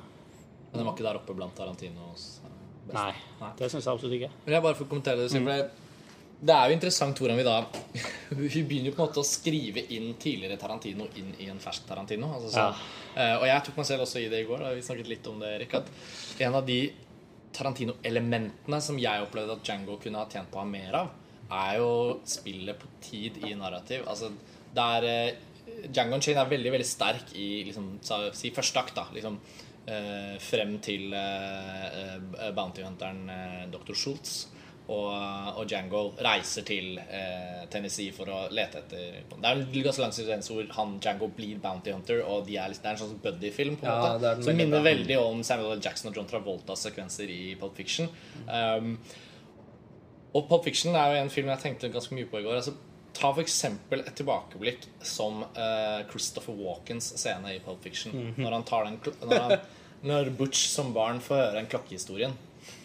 [0.70, 2.50] Men den var ikke der oppe blant Tarantinos eh,
[2.86, 3.04] beste.
[3.04, 3.14] Nei.
[3.40, 3.52] Nei.
[3.58, 4.30] Det syns jeg absolutt ikke.
[4.46, 5.30] Men jeg bare får kommentere det.
[5.34, 5.70] For det-
[6.42, 7.56] Det er jo interessant hvordan vi da
[8.30, 11.84] Vi begynner jo på en måte å skrive inn tidligere Tarantino inn i en fersk
[11.86, 12.30] Tarantino.
[12.32, 12.62] Altså så,
[13.16, 13.36] ja.
[13.38, 14.58] og jeg tok meg selv også i det i går.
[14.64, 15.74] Da vi snakket litt om det, Erik.
[15.74, 15.90] At
[16.40, 16.78] en av de
[17.52, 21.10] Tarantino-elementene som jeg opplevde at Django kunne ha tjent på å ha mer av,
[21.50, 21.90] er jo
[22.24, 24.04] spillet på tid i narrativ.
[24.08, 24.30] Altså,
[24.74, 25.34] der eh,
[25.90, 27.98] Django Chain er veldig veldig sterk i liksom,
[28.36, 28.94] si første akt.
[28.96, 29.69] da liksom, eh,
[30.40, 33.94] Frem til eh, eh, bounty hunteren eh, Dr.
[33.94, 34.48] Schultz.
[34.90, 35.06] Og,
[35.54, 40.14] og Django reiser til eh, Tennessee for å lete etter Det er en ganske lang
[40.16, 43.76] sekvens hvor han Django blir bounty hunter, og de er, det er en sånn buddy-film.
[43.78, 45.84] på en Ja, måte Som minner veldig om Samuel L.
[45.84, 48.10] Jackson og John Travoltas sekvenser i Pulp Fiction.
[48.48, 48.96] Um,
[50.34, 52.58] og Pulp Fiction er jo en film jeg tenkte ganske mye på i går.
[52.58, 52.74] Altså,
[53.16, 58.14] ta for eksempel et tilbakeblikk som uh, Christopher Walkens scene i Pulp Fiction.
[58.38, 59.66] Når han tar den når, han,
[60.06, 62.36] når Butch som barn får høre den klokkehistorien.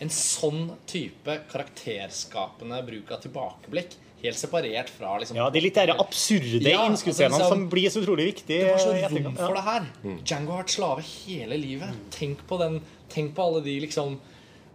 [0.01, 5.93] En sånn type karakterskapende bruk av tilbakeblikk, helt separert fra liksom Ja, De litt der
[5.93, 8.63] absurde Ja, altså, innskuddsscenene altså, som blir så utrolig viktige.
[8.63, 9.89] det var så rom for det her.
[10.23, 12.05] Django har vært slave hele livet.
[12.15, 12.79] Tenk på den
[13.13, 14.17] Tenk på alle de liksom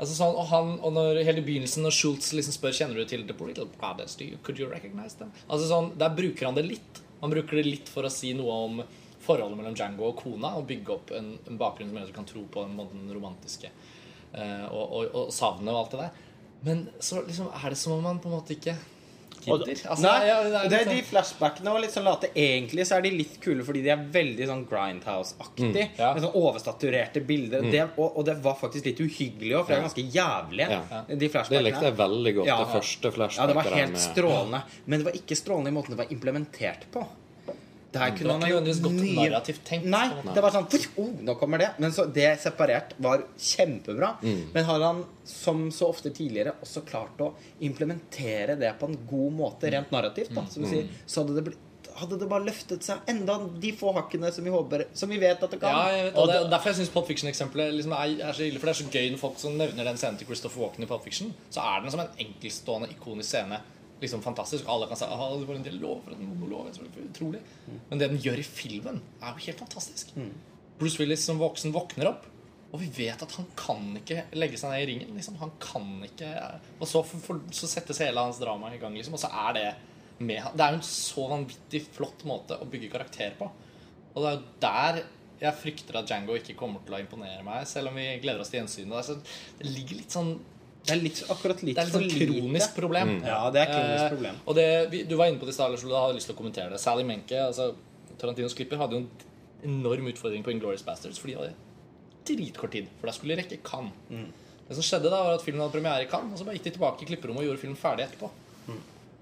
[0.00, 3.26] Altså sånn, og han, og når hele begynnelsen Når Schultz liksom spør Kjenner du til
[3.28, 5.34] The Little Brothers do you, Could you recognize them?
[5.46, 7.02] Altså sånn, Der bruker han det litt.
[7.20, 8.80] Han bruker det litt for å si noe om
[9.20, 12.16] forholdet mellom Django og kona, og bygge opp en, en bakgrunn som gjør at du
[12.16, 16.22] kan tro på den, romantiske uh, og, og, og savnet og alt det der.
[16.64, 18.78] Men så liksom er det som om man på en måte ikke
[19.44, 19.72] gidder.
[19.90, 22.30] Altså, Nei, ja, det er det er de sånn- flashbackene var litt sånn late.
[22.34, 25.84] Egentlig så er de litt kule fordi de er veldig sånn Grindhouse-aktig.
[25.98, 26.12] ja.
[26.14, 27.62] Med sånn overstaturerte bilder.
[27.70, 30.70] Det, og, og det var faktisk litt uhyggelig òg, for det er ganske jævlige.
[30.70, 31.02] Ja.
[31.08, 32.46] De Det likte jeg veldig godt.
[32.46, 32.58] Ja.
[32.64, 34.62] Det første Ja, det var helt med- strålende.
[34.86, 37.06] Men det var ikke strålende i måten det var implementert på.
[37.92, 39.86] Det her kunne han ha gjort mye narrativt tenkt.
[39.90, 40.68] Nei, det var sånn
[41.02, 41.70] oh, Nå kommer det.
[41.82, 44.12] Men så det separert var kjempebra.
[44.22, 47.32] Men har han, som så ofte tidligere, også klart å
[47.66, 51.44] implementere det på en god måte rent narrativt, da, som du sier, så hadde det
[51.50, 51.66] blitt
[52.00, 55.42] hadde det bare løftet seg enda de få hakkene som vi håper Som vi vet
[55.42, 55.74] at det kan.
[55.74, 58.58] Ja, vet, Og det- Derfor jeg syns Pop Fiction-eksempelet liksom er, er så ille.
[58.58, 60.86] For det er så gøy når folk som nevner den scenen til Christopher Walken i
[60.86, 61.34] Pop Fiction.
[61.50, 63.58] Så er den som en enkeltstående, ikonisk scene.
[64.00, 64.68] Liksom fantastisk.
[64.72, 66.70] Alle kan si at det var en dialog for en monolog.
[67.04, 67.42] Utrolig.
[67.90, 70.14] Men det den gjør i filmen, er jo helt fantastisk.
[70.80, 72.26] Bruce Willis som voksen våkner opp.
[72.70, 75.14] Og vi vet at han kan ikke legge seg ned i ringen.
[75.18, 75.38] Liksom.
[75.40, 76.28] Han kan ikke
[76.78, 79.16] Og så, for, for, så settes hele hans drama i gang, liksom.
[79.18, 79.68] Og så er det
[80.20, 80.54] med han.
[80.54, 83.48] Det er jo en så vanvittig flott måte å bygge karakter på.
[84.14, 85.02] Og det er jo der
[85.40, 88.50] jeg frykter at Django ikke kommer til å imponere meg, selv om vi gleder oss
[88.52, 88.96] til gjensynet.
[88.98, 89.16] Altså,
[89.56, 90.34] det ligger litt sånn
[90.86, 92.26] Det er litt, akkurat litt Det er litt for sånn lite.
[92.40, 93.10] kronisk problem.
[93.26, 94.36] Ja, det er kronisk Eh, problem.
[94.46, 96.38] og det, du var inne på det i stad, Lars Ole, hadde lyst til å
[96.38, 96.80] kommentere det.
[96.80, 97.74] Sally Menke, altså
[98.18, 99.10] Tarantinos klipper, hadde jo en
[99.62, 101.52] enorm utfordring på Inglourious Bastards, for de hadde
[102.24, 102.88] dritkort tid.
[103.00, 103.92] For da skulle de rekke Cannes.
[104.10, 104.26] Mm.
[104.68, 106.68] Det som skjedde da, var at filmen hadde premiere i Cannes, og så bare gikk
[106.70, 108.30] de tilbake i klipperommet og gjorde filmen ferdig etterpå.
[108.68, 108.80] Mm.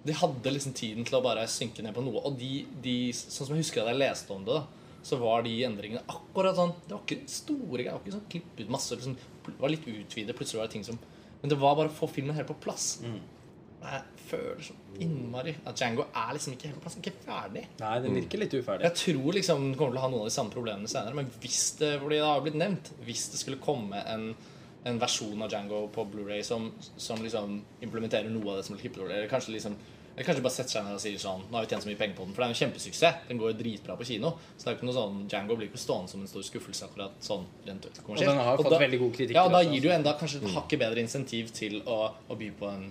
[0.08, 2.22] De hadde liksom tiden til å bare synke ned på noe.
[2.28, 4.64] Og de, de sånn som jeg husker at jeg leste om det, da,
[5.08, 7.92] så var de endringene akkurat sånn Det var ikke store greier.
[7.92, 9.14] Det var ikke sånn klipp ut masse liksom,
[9.46, 10.36] Det var litt utvidet.
[10.36, 10.98] Plutselig var det ting som
[11.40, 12.98] Men det var bare å få filmen helt på plass.
[13.04, 13.18] Mm.
[13.78, 16.98] Jeg føler så innmari at Django er liksom ikke helt på plass.
[16.98, 17.64] Ikke ferdig.
[17.78, 18.88] Nei, den virker litt uferdig.
[18.88, 21.16] Jeg tror liksom den kommer til å ha noen av de samme problemene senere.
[21.18, 24.32] Men hvis det fordi det har blitt nevnt Hvis det skulle komme en,
[24.88, 28.82] en versjon av Django på Blu-ray som, som liksom implementerer noe av det som ble
[28.82, 29.78] klippet eller kanskje liksom
[30.18, 31.98] eller kanskje bare setter seg ned og sier sånn Nå har vi tjent så mye
[32.00, 33.20] penger på den, for det er en kjempesuksess.
[33.28, 34.32] Den går jo dritbra på kino.
[34.56, 36.88] Så det er jo ikke noe sånn Django blir ikke stående som en stor skuffelse
[36.88, 38.26] akkurat sånn rent kommersielt.
[38.26, 40.42] Og den har jo fått veldig god kritikk Ja, og da gir du enda kanskje
[40.42, 42.88] et hakket bedre insentiv til å, å by på en,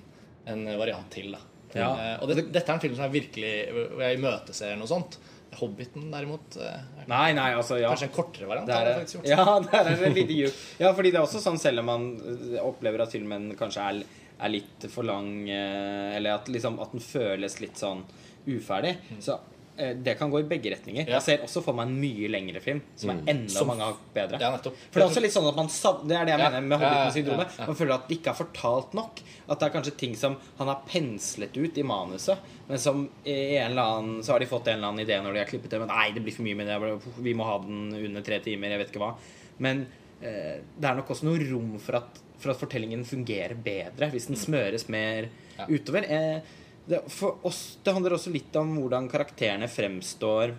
[0.53, 1.43] en variant til, da.
[1.75, 1.89] Ja.
[1.91, 5.19] Uh, og det, dette er en film som jeg virkelig Hvor jeg imøteser noe sånt.
[5.57, 7.89] Hobbiten, derimot, eh, er Nei, nei, altså, ja.
[7.93, 8.67] kanskje en kortere variant.
[8.67, 9.29] Der er, faktisk gjort.
[9.33, 10.57] ja, der er det lite djup.
[10.83, 14.01] Ja, fordi det er også sånn selv om man eh, opplever at filmen kanskje er,
[14.39, 18.03] er litt for lang, eh, eller at, liksom, at den føles litt sånn
[18.47, 19.19] uferdig, Mm.
[19.21, 19.39] så
[19.79, 21.05] eh, det kan gå i begge retninger.
[21.07, 21.19] Ja.
[21.19, 23.97] Jeg ser også for meg en mye lengre film som er enda Som- mange ganger
[24.15, 24.39] bedre.
[24.41, 24.57] Ja.
[24.57, 25.67] For det er også litt sånn at man
[26.07, 26.49] Det er det jeg Ja.
[26.49, 27.65] mener med ja, ja.
[27.67, 29.19] Man føler at det ikke er fortalt nok.
[29.49, 33.57] At det er kanskje ting som han har penslet ut i manuset, men som i
[33.57, 35.69] en eller annen Så har de fått en eller annen idé når de har klippet
[35.69, 37.01] det, men nei, det blir for mye med det.
[37.19, 38.69] Vi må ha den under tre timer.
[38.69, 39.15] Jeg vet ikke hva.
[39.59, 39.85] Men
[40.23, 44.27] eh, det er nok også noe rom for at, for at fortellingen fungerer bedre hvis
[44.31, 45.57] den smøres mer Mm.
[45.57, 45.65] Ja.
[45.73, 46.03] utover.
[46.05, 46.41] Eh,
[46.87, 50.53] det, for oss, det handler også litt om hvordan karakterene fremstår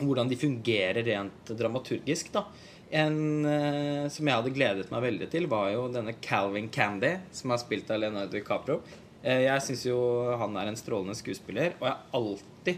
[0.00, 2.32] hvordan de fungerer rent dramaturgisk.
[2.32, 2.46] da.
[2.90, 7.52] En eh, som jeg hadde gledet meg veldig til, var jo denne Calvin Candy, som
[7.52, 8.80] er spilt av Leonardo DiCaprio.
[9.22, 10.00] Eh, jeg syns jo
[10.40, 12.76] han er en strålende skuespiller, og jeg har alltid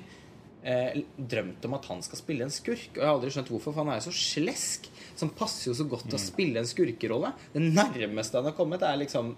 [0.65, 2.91] eh, drømt om at han skal spille en skurk.
[2.97, 4.91] Og jeg har aldri skjønt hvorfor, for han er jo så slesk.
[5.21, 7.33] Han passer jo så godt til å spille en skurkerolle.
[7.55, 9.35] Det nærmeste han har kommet, er liksom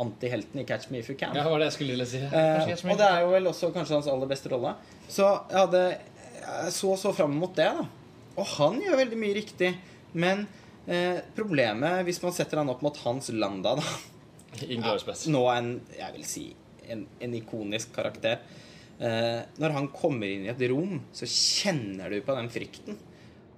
[0.00, 1.34] antihelten i Catch Me If You Can.
[1.36, 2.20] Ja, det var det jeg skulle si.
[2.24, 4.72] Eh, og det er jo vel også kanskje hans aller beste rolle.
[5.10, 5.82] Så jeg hadde
[6.40, 7.84] jeg så så fram mot det, da.
[8.40, 9.74] Og han gjør veldig mye riktig.
[10.12, 10.46] Men
[10.86, 13.84] eh, problemet, hvis man setter han opp mot Hans Landa, da
[14.66, 14.96] ja,
[15.30, 16.46] Nå en, jeg vil si,
[16.90, 18.40] en, en ikonisk karakter.
[19.00, 22.98] Eh, når han kommer inn i et rom, så kjenner du på den frykten.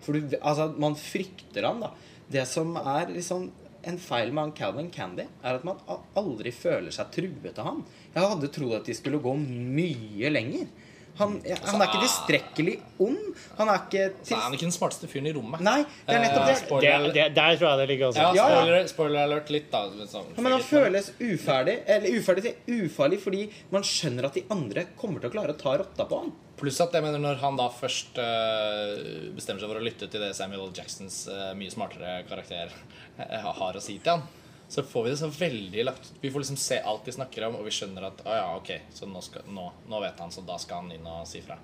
[0.03, 1.93] For du, altså, man frykter han, da.
[2.33, 3.51] Det som er liksom
[3.83, 5.81] en feil med han Calvin Candy, er at man
[6.19, 7.83] aldri føler seg truet av han.
[8.15, 10.71] Jeg hadde trodd at de skulle gå mye lenger.
[11.19, 13.19] Han, ja, han er ikke tilstrekkelig ond.
[13.59, 14.33] Han er ikke til...
[14.37, 15.61] er han ikke den smarteste fyren i rommet.
[15.61, 16.93] Nei, det er nettopp Eh, det.
[17.05, 18.23] Det, det, der tror jeg det ligger, også.
[18.23, 18.63] ja, Ja, ja.
[18.63, 19.83] spoiler, spoiler alert litt, da.
[19.93, 20.31] Liksom.
[20.37, 23.43] Ja, men han føles uferdig, eller uferdig til ufarlig fordi
[23.75, 26.33] man skjønner at de andre kommer til å klare å ta rotta på han.
[26.63, 30.23] Pluss at jeg mener når han da først eh, bestemmer seg for å lytte til
[30.25, 30.71] det Samuel.
[30.77, 32.73] Jacksons eh, mye smartere karakter
[33.19, 34.25] har å si til han,
[34.73, 37.59] så får vi det så veldig lagt Vi får liksom se alt de snakker om,
[37.61, 40.45] og vi skjønner at å ja, ok, så nå, skal, nå, nå vet han, så
[40.49, 41.59] da skal han inn og si fra.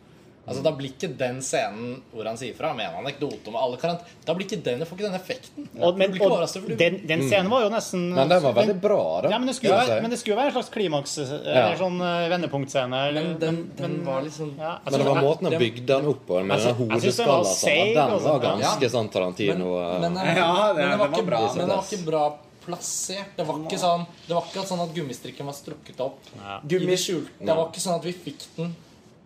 [0.49, 3.77] Altså Da blir ikke den scenen hvor han sier fra, med en anekdote om alle
[3.81, 4.01] karant...
[4.25, 5.67] Da blir ikke den, får ikke den effekten.
[5.77, 9.01] Og, men, og du den, den scenen var jo nesten Men den var veldig bra,
[9.27, 9.33] da.
[9.35, 11.67] Ja, men det skulle, være, men det skulle være en slags klimaks, eh, Ja.
[11.67, 13.03] eller sånn eh, vendepunktscene.
[13.19, 16.41] Men den, den var liksom ja, Men det var måten han bygde den opp på,
[16.41, 18.29] med Altså, den jeg den var hodeskalla sånn, den altså.
[18.33, 18.95] var ganske Ja.
[18.97, 19.73] sånn Tarantino.
[20.01, 21.47] Men, men, Ja, det- men, det var var ikke, bra.
[21.57, 22.27] men det var ikke bra
[22.69, 23.33] plassert.
[23.37, 26.21] Det var ikke sånn Det var ikke sånn at gummistrikken var strukket opp.
[26.37, 26.61] Ja.
[26.69, 27.01] I det.
[27.41, 28.77] Det var ikke sånn at vi fikk den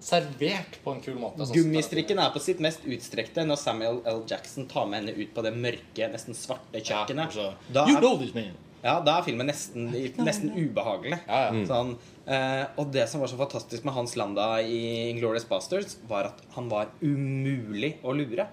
[0.02, 1.46] servert på en kul måte.
[1.46, 4.22] sånn Gummistrikken er på sitt mest utstrekte når Samuel L.
[4.31, 7.37] Jackson tar med henne ut på det mørke, nesten svarte kjøkkenet.
[7.38, 8.55] Ja, da, You know this man.
[8.82, 9.92] Ja, da er filmen nesten,
[10.26, 11.20] nesten ubehagelig.
[11.28, 11.66] Ja, ja.
[11.68, 11.92] Sånn,
[12.26, 16.42] eh, og det som var så fantastisk med Hans Landa i Inglorious Bastards, var at
[16.56, 18.48] han var umulig å lure.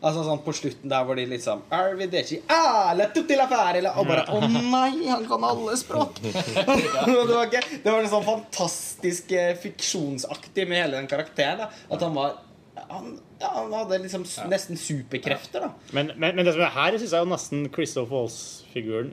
[0.00, 4.06] Altså sånn På slutten der hvor de liksom Arrivederci, ah, la tutti la fare, Og
[4.08, 6.20] bare Å nei, han kan alle språk!
[6.24, 11.66] det, var ikke, det var sånn fantastisk eh, fiksjonsaktig med hele den karakteren.
[11.66, 11.68] Da.
[11.92, 12.38] At han var
[12.88, 15.72] han, ja, han hadde liksom nesten superkrefter, da.
[15.92, 19.10] Men, men, men det som er her syns jeg jo nesten Christoph Waltz-figuren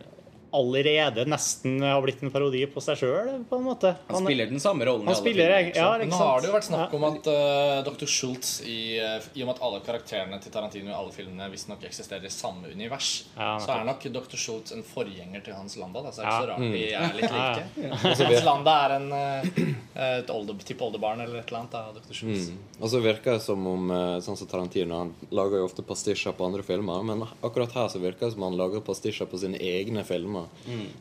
[0.56, 3.92] allerede nesten har blitt en parodi på seg sjøl, på en måte.
[4.10, 6.12] Han spiller den samme rollen i han alle spiller, filmer, ikke ja, sant?
[6.12, 8.10] Nå har det jo vært snakk om at uh, Dr.
[8.10, 11.84] Schultz i, eh, I og med at alle karakterene til Tarantino i alle filmene visstnok
[11.88, 14.38] eksisterer i samme univers, Ja, så er nok Dr.
[14.40, 16.04] Schultz en forgjenger til Hans Landa.
[16.06, 16.40] Da, så er det Ja.
[16.40, 18.26] ikke så rart de er litt Ja, like.
[18.26, 19.74] Hans Landa er en uh,
[20.06, 22.14] et olde, tippoldebarn eller et eller annet av Dr.
[22.14, 22.50] Schultz.
[22.52, 22.60] Mm.
[22.82, 23.92] Og så virker det som om
[24.24, 28.02] sånn som Tarantino Han lager jo ofte pastisjer på andre filmer, men akkurat her så
[28.04, 30.45] virker det som han lager pastisjer på sine egne filmer.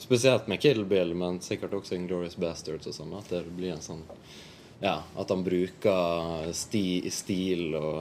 [0.03, 3.15] Spesielt med Kill Bill, men sikkert også Inglorious Bastards og sånn.
[3.19, 4.05] At det blir en sånn
[4.83, 8.01] Ja, at han bruker sti, stil og,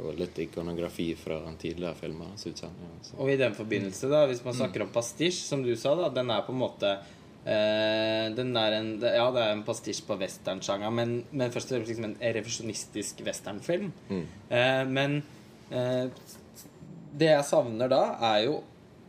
[0.00, 2.32] og litt ikonografi fra tidligere filmer.
[3.20, 6.32] Og i den forbindelse, da, hvis man snakker om pastisj, som du sa, da, den
[6.32, 6.94] er på en måte
[7.44, 11.76] eh, den er en, Ja, det er en pastisj på westernsjangeren, men, men først og
[11.76, 13.92] fremst liksom en revisjonistisk westernfilm.
[14.48, 15.20] Eh, men
[15.70, 16.08] eh,
[17.16, 18.56] det jeg savner da, er jo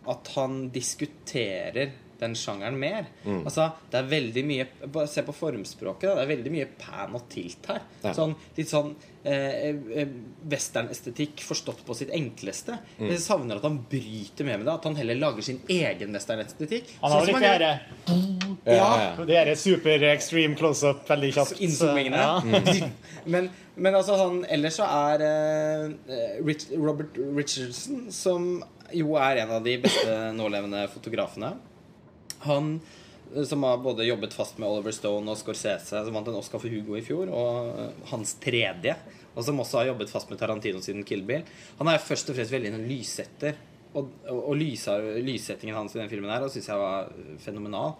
[0.08, 3.10] at han diskuterer den sjangeren mer.
[3.26, 6.10] Altså, det er veldig mye bare Se på formspråket.
[6.10, 7.84] Da, det er veldig mye pan og tilt her.
[8.04, 8.14] Ja.
[8.18, 8.94] Sånn, litt sånn
[9.28, 10.16] eh, eh,
[10.50, 12.80] westernestetikk forstått på sitt enkleste.
[13.00, 14.74] Jeg savner at han bryter med med det.
[14.78, 16.96] At han heller lager sin egen westernestetikk.
[17.04, 17.72] Han har Sånn litt det herre
[18.66, 19.12] Ja, ja.
[19.22, 21.62] Det herre super extreme close-up veldig kjapt.
[21.68, 22.24] Innzoomingene.
[22.24, 22.90] Ja.
[23.36, 28.58] men, men altså sånn Ellers så er eh, Rich, Robert Richardson, som
[28.96, 31.54] jo er en av de beste nålevende fotografene
[32.46, 32.76] Han
[33.34, 36.62] eh, som har både jobbet fast med Oliver Stone og Scorsese, som vant en Oscar
[36.64, 38.96] for Hugo i fjor, og eh, hans tredje,
[39.34, 41.44] og som også har jobbet fast med Tarantino siden Kill Bill.
[41.82, 43.60] Han er først og fremst veldig en lyssetter,
[43.94, 47.12] og, og, og lysa, lyssettingen hans i den filmen her syns jeg var
[47.44, 47.96] fenomenal.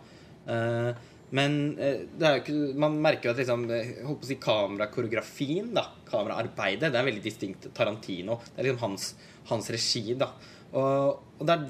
[0.48, 0.92] Uh,
[1.36, 4.30] Men eh, det er jo ikke, man merker jo at liksom, eh, holdt på å
[4.30, 5.74] si kamerakoreografien,
[6.08, 8.40] kameraarbeidet, det er veldig distinkt Tarantino.
[8.46, 9.10] Det er liksom hans,
[9.52, 10.32] hans regi, da.
[10.76, 11.62] Og, og der,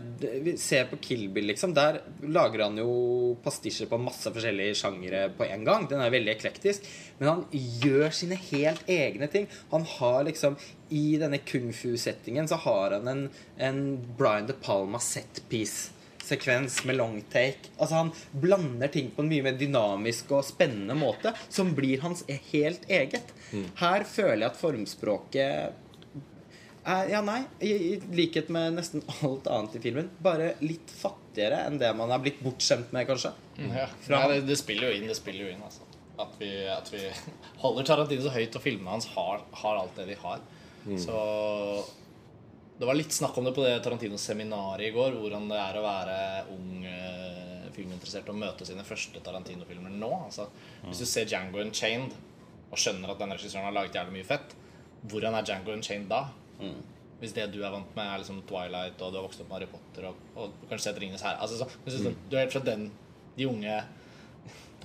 [0.41, 1.73] vi ser på Kill Bill, liksom.
[1.77, 5.86] Der lager han jo pastisjer på masse forskjellige sjangere på en gang.
[5.89, 6.88] Den er veldig eklektisk.
[7.19, 7.43] Men han
[7.83, 9.45] gjør sine helt egne ting.
[9.73, 10.57] Han har liksom
[10.89, 13.23] I denne kung fu-settingen så har han en,
[13.57, 13.86] en
[14.17, 15.93] Brian De Palma setpiece
[16.27, 17.71] sekvens med long take.
[17.77, 22.23] Altså Han blander ting på en mye mer dynamisk og spennende måte, som blir hans
[22.51, 23.33] helt eget.
[23.79, 25.83] Her føler jeg at formspråket
[27.12, 31.80] ja, nei, i, i likhet med nesten alt annet i filmen, bare litt fattigere enn
[31.82, 33.34] det man er blitt bortskjemt med, kanskje.
[33.60, 33.88] Ja.
[34.06, 35.08] Fra- Nei, det, det spiller jo inn.
[35.12, 35.84] det spiller jo inn altså.
[36.23, 37.02] at, vi, at vi
[37.63, 40.39] holder Tarantino så høyt, og filmene hans har, har alt det de har.
[41.02, 41.17] Så
[42.80, 45.84] Det var litt snakk om det på det Tarantino-seminaret i går, hvordan det er å
[45.84, 46.17] være
[46.54, 50.12] ung eh, filminteressert og møte sine første Tarantino-filmer nå.
[50.28, 50.45] Altså,
[50.86, 52.13] Hvis du ser Django Unchained
[52.69, 54.54] og skjønner at den regissøren har laget jævlig mye fett,
[55.10, 56.21] hvordan er Django Unchained da?
[57.17, 59.58] Hvis det du er vant med, er liksom Twilight, og du har vokst opp med
[59.58, 62.54] Harry Potter og, og kanskje sett Ringenes herre altså, så, hvis du, du er helt
[62.54, 62.91] fra den
[63.38, 63.78] De unge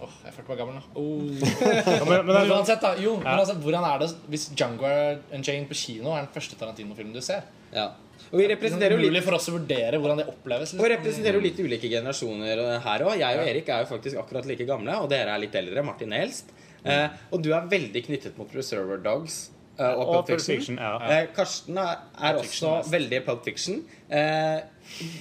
[0.03, 0.85] Åh, jeg følte meg gammel nå.
[0.99, 1.43] Oh.
[2.01, 2.97] Ja, men, uansett, da.
[2.99, 4.89] Jo, men altså, hvordan er det hvis Django
[5.37, 7.45] Unchained på kino er den første Tarantino-filmen du ser?
[7.71, 7.93] Ja.
[8.33, 10.75] Og vi er representerer jo litt Mulig for oss å vurdere hvordan det oppleves.
[10.75, 13.15] Og representerer jo litt ulike generasjoner her òg.
[13.21, 15.87] Jeg og Erik er jo faktisk akkurat like gamle, og dere er litt eldre.
[15.87, 16.51] Martin Elst.
[16.83, 16.91] Mm.
[16.97, 19.45] Eh, og du er veldig knyttet mot Preserver Dogs
[19.79, 20.57] eh, og Og Pulp Fiction.
[20.57, 20.95] Fiction, ja.
[20.97, 22.93] uh, Karsten er, er også mest.
[22.93, 23.83] veldig Pulp Fiction.
[24.13, 24.61] Uh,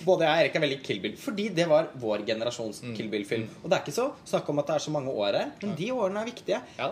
[0.06, 2.96] både jeg og Erik er veldig Kill Bill, fordi det var vår generasjons Mm.
[2.98, 3.46] Kill Bill-film.
[3.64, 5.76] Og det er ikke så snakk om at det er så mange år her, men
[5.78, 6.62] de årene er viktige.
[6.80, 6.90] Ja.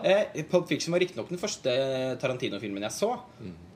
[0.48, 1.74] Pulp Fiction var riktignok den første
[2.22, 3.10] Tarantino-filmen jeg så.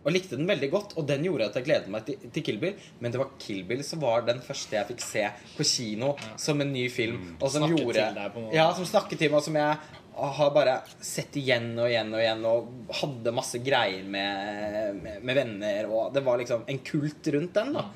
[0.05, 2.59] Og likte den veldig godt, og den gjorde at jeg gledet meg til, til Kill
[2.61, 2.75] Bill.
[3.01, 6.61] Men det var Kill Bill som var den første jeg fikk se på kino som
[6.61, 7.37] en ny film.
[7.41, 8.57] Og som Snakket gjorde til deg på en måte.
[8.57, 9.77] Ja, som snakket til meg, og som jeg
[10.15, 15.39] har bare sett igjen og igjen og igjen, og hadde masse greier med, med, med
[15.39, 17.87] venner, og det var liksom en kult rundt den, da.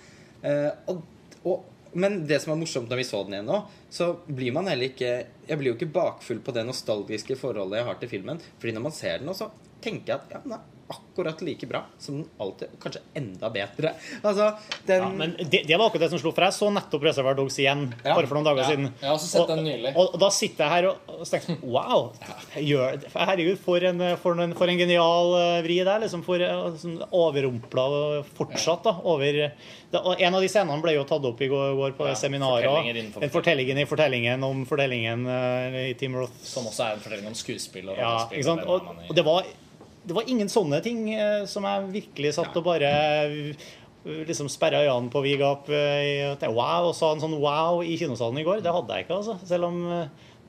[0.42, 1.02] Eh, og,
[1.44, 4.68] og, men det som er morsomt når vi så den igjen nå, så blir man
[4.68, 5.12] heller ikke
[5.48, 8.42] Jeg blir jo ikke bakfull på det nostalgiske forholdet jeg har til filmen.
[8.61, 9.48] Fordi når man ser den, så
[9.83, 13.90] tenker jeg at ja, nei, akkurat like bra som den alltid Kanskje enda bedre.
[14.24, 14.46] Altså,
[14.88, 17.35] den Ja, men det, det var akkurat det som slo for jeg så nettopp Reservoir
[17.37, 18.14] Dogs igjen Ja.
[18.14, 18.68] bare for noen dager Ja.
[18.70, 18.87] siden.
[19.03, 19.92] Jeg har også sett og, den nylig.
[19.96, 22.07] Og, og da sitter jeg her og, og tenker Wow!
[22.57, 26.01] Gjør, herregud, for en, for, en, for en genial eh, vri der.
[26.07, 26.40] liksom For
[26.81, 27.85] sånn overrumpla
[28.38, 28.85] fortsatt.
[28.88, 29.51] da over det,
[29.98, 32.88] og En av de scenene ble jo tatt opp i går, går på Ja, seminaret.
[33.20, 36.33] Den fortellingen i fortellingen om fortellingen uh, i Team Roth.
[36.44, 37.88] Som også er en fortelling om skuespill.
[37.92, 38.64] Og Ja, ikke sant?
[38.68, 39.48] Og, og det, var,
[40.08, 42.88] det var ingen sånne ting eh, som jeg virkelig satt og bare
[43.28, 43.68] eh,
[44.28, 47.82] liksom sperra øynene på vid gap eh, at jeg, wow, og sa en sånn wow
[47.84, 48.62] i kinosalen i går.
[48.64, 49.38] Det hadde jeg ikke, altså.
[49.48, 50.06] Selv om eh,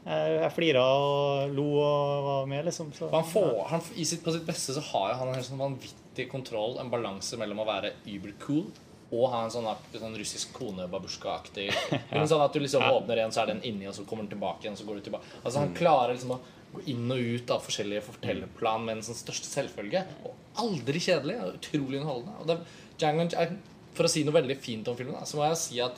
[0.08, 2.94] jeg, flira og lo og var med, liksom.
[2.96, 6.30] Så, Han får, han, i sitt, på sitt beste så har han en sånn vanvittig
[6.32, 8.70] kontroll, en balanse mellom å være uber-cool
[9.10, 9.66] og ha en sånn,
[9.98, 12.26] sånn russisk kone babusjka-aktig ja.
[12.30, 14.68] Sånn at du liksom åpner en, så er den inni, og så kommer den tilbake
[14.68, 15.26] igjen, så går du tilbake.
[15.42, 16.40] Altså Han klarer liksom å
[16.74, 20.04] gå inn og ut av forskjellige fortellerplan med en sånn største selvfølge.
[20.26, 21.40] Og aldri kjedelig.
[21.42, 22.38] og Utrolig underholdende.
[22.42, 22.58] Og det,
[23.00, 23.28] Django,
[23.98, 25.98] for å si noe veldig fint om filmen, da, så må jeg si at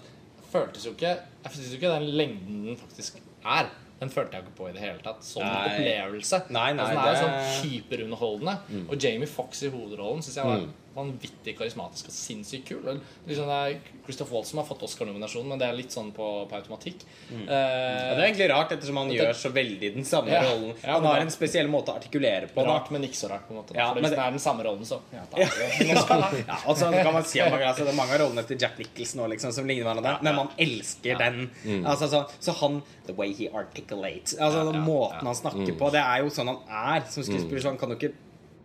[0.52, 3.70] føltes jo ikke Jeg synes jo ikke den lengden den faktisk er.
[4.02, 5.22] Den følte jeg ikke på i det hele tatt.
[5.26, 5.68] Sånn Nei.
[5.70, 6.40] opplevelse.
[6.50, 8.88] Nei, nei, altså, den er det- sånn hyperunderholdende.
[8.90, 12.82] Og Jamie Foxx i hovedrollen syns jeg var vanvittig karismatisk og sinnssykt kul.
[12.88, 16.10] Og Liksom det er Christoph Waltz som har fått Oscar-nominasjonen, men det er litt sånn
[16.12, 17.06] på, på automatikk.
[17.32, 17.44] Mm.
[17.44, 20.42] Eh, det er egentlig rart, ettersom han gjør så veldig den samme Ja.
[20.50, 20.74] rollen.
[20.84, 22.60] Ja, Han har en spesiell måte å artikulere på.
[22.62, 22.68] Da.
[22.74, 23.76] rart, men ikke så rart, på en måte.
[23.76, 25.38] Ja, For hvis det- det er den samme rollen, så ja, da.
[26.48, 28.58] ja, og så kan man si at mange, altså, Det er mange av rollene til
[28.60, 31.50] Jack Nicholson nå, liksom, som ligner hverandre, men man elsker den.
[31.86, 35.32] Altså, så, så han The way he articulates altså, Ja, ja, Måten ja.
[35.32, 35.92] han snakker på.
[35.92, 36.60] Det er jo sånn han
[37.00, 37.62] er som skuespiller.
[37.64, 38.14] Så han kan jo ikke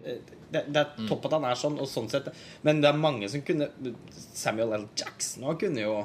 [0.06, 0.18] eh,
[0.52, 2.28] det, det er topp at han er sånn, og sånn sett
[2.62, 3.66] Men det er mange som kunne
[4.34, 4.84] Samuel L.
[4.96, 5.96] Jackson òg kunne jo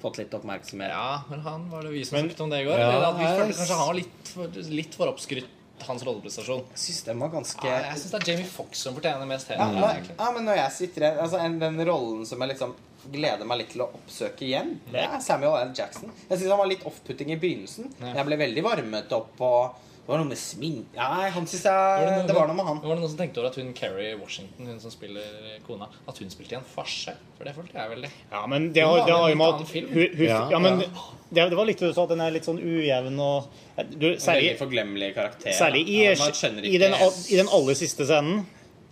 [0.00, 0.88] fått litt oppmerksomhet.
[0.94, 2.78] Ja, men han var det vi som Men- snakket om det i går.
[2.78, 4.46] Ja, eller vi følte kanskje han var litt for,
[4.80, 5.48] litt for oppskrytt,
[5.84, 6.62] hans rolleprestasjon.
[6.72, 9.48] Jeg syns den var ganske Ja, jeg syns det er Jamie Fox som fortjener mest
[9.50, 9.80] Ja, heder.
[9.80, 12.74] men, ja, men når jeg sitter her altså, Den rollen som jeg liksom
[13.12, 15.72] gleder meg litt til å oppsøke igjen, det er Samuel L.
[15.76, 16.10] Jackson.
[16.28, 17.92] Jeg syns han var litt off-putting i begynnelsen.
[18.00, 18.14] Ja.
[18.20, 19.52] Jeg ble veldig varmet opp på
[20.00, 22.78] Det var noe med smink Nei, han syns jeg Var det, var noe med han.
[22.82, 26.18] Var det noen som tenkte over at hun Kerry Washington, hun som spiller kona, at
[26.18, 27.14] hun spilte i en farse?
[27.38, 28.10] For det følte jeg veldig.
[28.32, 29.90] Ja, men det har, var det jo med at film.
[29.94, 30.88] hun, hun, Ja, ja, men ja.
[31.30, 33.50] det, det var litt du sa, at den er litt sånn ujevn og
[33.92, 35.54] du, Veldig forglemmelig karakter.
[35.56, 36.16] særlig i, ja,
[36.58, 36.96] i, den,
[37.30, 38.42] i den aller siste scenen.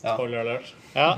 [0.04, 0.14] Ja.
[0.98, 1.10] Ja.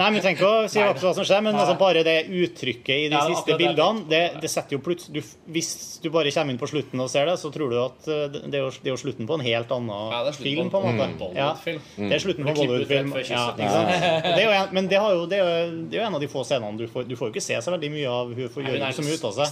[0.00, 3.16] Nei, men Tenk å si hva som skjer, men altså bare det uttrykket i de
[3.18, 5.70] Ja, siste det bildene det, det setter jo plutselig du, Hvis
[6.04, 8.54] du bare kommer inn på slutten og ser det, så tror du at eh, det
[8.54, 10.80] det er jo, det er jo slutten på en helt annen Ja, det film, på
[10.80, 11.08] en måte.
[11.10, 11.36] Mm.
[11.36, 13.12] Ja, det er slutten på en Bollywood-film.
[13.14, 14.44] det
[14.74, 16.78] men det, har jo, det, er jo, det er jo en av de få scenene
[16.78, 19.06] du får Du får jo ikke se så veldig mye av hun får gjøre så
[19.06, 19.46] mye ut av seg.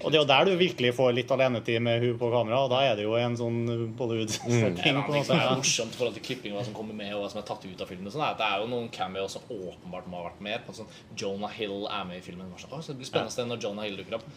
[0.00, 2.72] Og det er jo der du virkelig får litt alenetid med hun på kamera, og
[2.74, 3.60] da er det jo en sånn
[3.98, 5.00] Bollywood-setting.
[5.00, 5.24] Mm.
[5.24, 7.46] som er morsomt i forhold til klipping, hva som kommer med, og hva som er
[7.48, 10.30] tatt ut av filmen, og sånn, det er jo noen cameos som åpenbart må ha
[10.30, 10.62] vært med.
[10.66, 10.88] På sånn
[11.20, 12.50] Jonah Hill er med i filmen.
[12.60, 14.30] Sånn, «Å, så det blir spennende se når Jonah Hill dukker opp.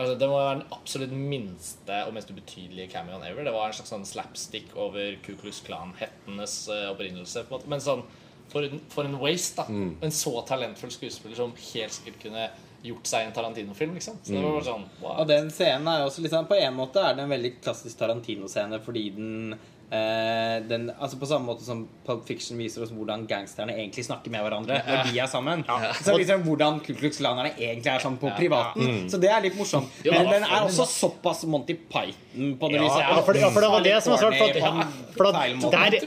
[0.00, 3.44] Altså, det må være den absolutt minste og mest ubetydelige cameoen ever.
[3.44, 7.42] Det var en slags sånn slapstick over Ku Klux Klan-hettenes eh, opprinnelse.
[7.44, 7.68] på en måte.
[7.74, 8.04] Men sånn,
[8.50, 9.66] for en, for en waste, da.
[10.06, 12.46] En så talentfull skuespiller som helt sikkert kunne
[12.86, 13.92] gjort seg en Tarantino-film.
[13.98, 14.16] liksom.
[14.24, 15.18] Så det var bare sånn, wow.
[15.20, 18.00] Og den scenen er jo også liksom, På en måte er det en veldig klassisk
[18.00, 19.58] Tarantino-scene fordi den
[19.90, 24.32] eh, den, altså På samme måte som Pulp Fiction viser oss hvordan gangsterne egentlig snakker
[24.32, 25.64] med hverandre når de er sammen.
[26.00, 29.08] Så liksom hvordan Ku Klux Klanerne egentlig er sånn på privaten.
[29.10, 29.90] Så det er litt morsomt.
[30.06, 33.00] Jo, Men den er også såpass Monty Python på det Ja, viset.
[33.06, 34.38] ja, for, for det var det som var svart.
[34.40, 35.34] For, at, for at
[35.74, 35.98] der,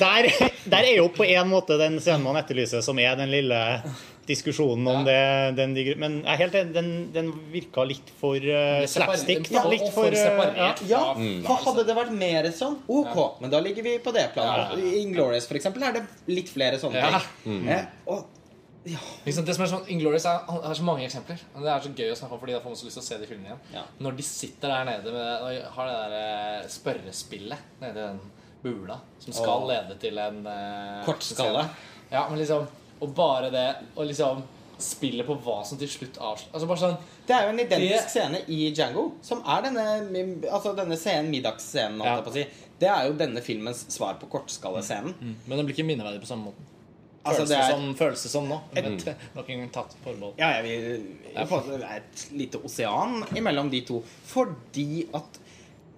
[0.00, 0.30] der,
[0.76, 3.62] der er jo på en måte den scenen man etterlyser, som er den lille
[4.26, 5.18] diskusjonen om det
[5.58, 9.50] den, Men jeg er helt enig, den, den virka litt for uh, slapstick.
[9.54, 10.70] Ja, litt for, for uh, ja.
[10.86, 14.76] Ja, hadde det vært mer sånn, ok, men da ligger vi på det planet.
[14.76, 17.20] Ja, ja, Inglorious, for eksempel, er det litt flere sånne Ja.
[17.44, 17.68] ting.
[17.68, 18.32] Eh, og
[19.26, 21.40] Liksom, det som er sånn, Inglorious er, er så mange eksempler.
[21.58, 23.06] Det er så gøy å snakke om, fordi da får man så lyst til å
[23.08, 23.62] se de filmene igjen.
[23.74, 23.82] Ja.
[24.06, 28.20] Når de sitter der nede med, og har det der eh, spørrespillet nede i den
[28.62, 29.68] bula som skal oh.
[29.70, 31.66] lede til en uh, Kortskalle.
[31.66, 32.04] scene.
[32.12, 32.66] Ja, men liksom
[33.00, 33.66] Og bare det
[33.96, 34.42] Og liksom
[34.78, 38.04] spille på hva som til slutt avslutter Altså bare sånn Det er jo en identisk
[38.04, 39.84] Det- scene i Django, som er denne,
[40.52, 42.04] altså denne scenen, middagsscenen.
[42.04, 42.20] Ja.
[42.22, 42.46] på å si.
[42.78, 45.14] Det er jo denne filmens svar på kortskallescenen.
[45.46, 46.60] Men den blir ikke minneverdig på samme måte.
[47.24, 48.60] Altså, Føles det det er- som, nå.
[48.74, 48.84] Men
[49.34, 50.34] nok en gang tatt forbehold.
[50.38, 54.02] Ja, jeg vil jeg får- Det er et lite osean imellom de to.
[54.26, 55.38] Fordi at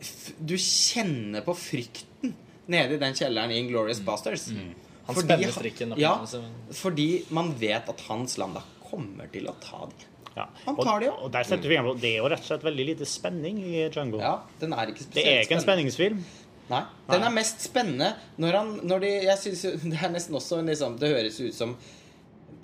[0.00, 2.32] f du kjenner på frykten
[2.68, 4.48] nede i den kjelleren i Inglorious Bastards.
[5.08, 6.14] Han Fordi spenner strikken Ja,
[6.76, 10.08] fordi man vet at Hans Landa kommer til å ta dem.
[10.36, 10.44] Ja.
[10.66, 11.14] Han tar det jo.
[11.24, 13.56] og der setter vi igjen på Det er jo rett og slett veldig lite spenning
[13.64, 14.20] i Jungle.
[14.22, 16.20] Ja, den er ikke spesielt Det er ikke en spenningsfilm.
[16.68, 16.82] Nei.
[17.08, 20.60] Den er mest spennende når han når de, Jeg synes jo Det er nesten også
[20.66, 21.72] liksom Det høres ut som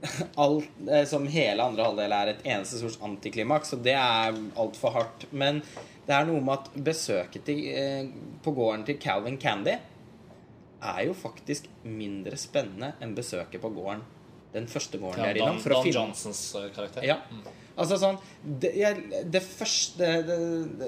[0.44, 4.92] alt, eh, som hele andre halvdel er et eneste stort antiklimaks, og det er altfor
[4.92, 5.24] hardt.
[5.32, 5.62] Men
[6.04, 8.10] det er noe med at besøket til, eh,
[8.44, 9.78] på gården til Calvin Candy
[10.84, 14.04] er jo faktisk mindre spennende enn besøket på gården.
[14.54, 15.60] Den første gården de Ja, der innom.
[15.62, 15.92] For å Don.
[15.96, 17.06] Johnsons eh, karakter.
[17.06, 17.18] Ja.
[17.74, 18.20] Altså sånn
[18.62, 20.36] Det, jeg, det første det,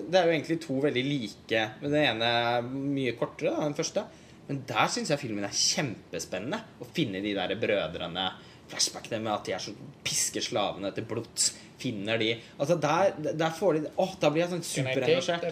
[0.06, 1.64] det er jo egentlig to veldig like.
[1.80, 4.06] Men Den ene er mye kortere da, den første.
[4.46, 6.60] Men der syns jeg filmen er kjempespennende.
[6.78, 8.28] Å finne de der brødrene.
[8.70, 9.74] Flashbackene med at de er så
[10.06, 11.52] pisker slavene til blods.
[11.78, 15.44] Finner de Altså der, der får de Åh, da blir jeg sånn superengasjert.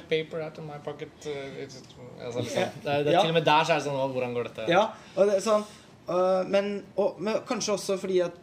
[1.26, 3.20] uh, altså, liksom, det er, det er Ja.
[3.20, 4.68] Til og med der så er det sånn oh, Hvordan går dette?
[4.72, 5.66] Ja, og det er sånn
[6.08, 8.40] uh, men, og, men kanskje også fordi at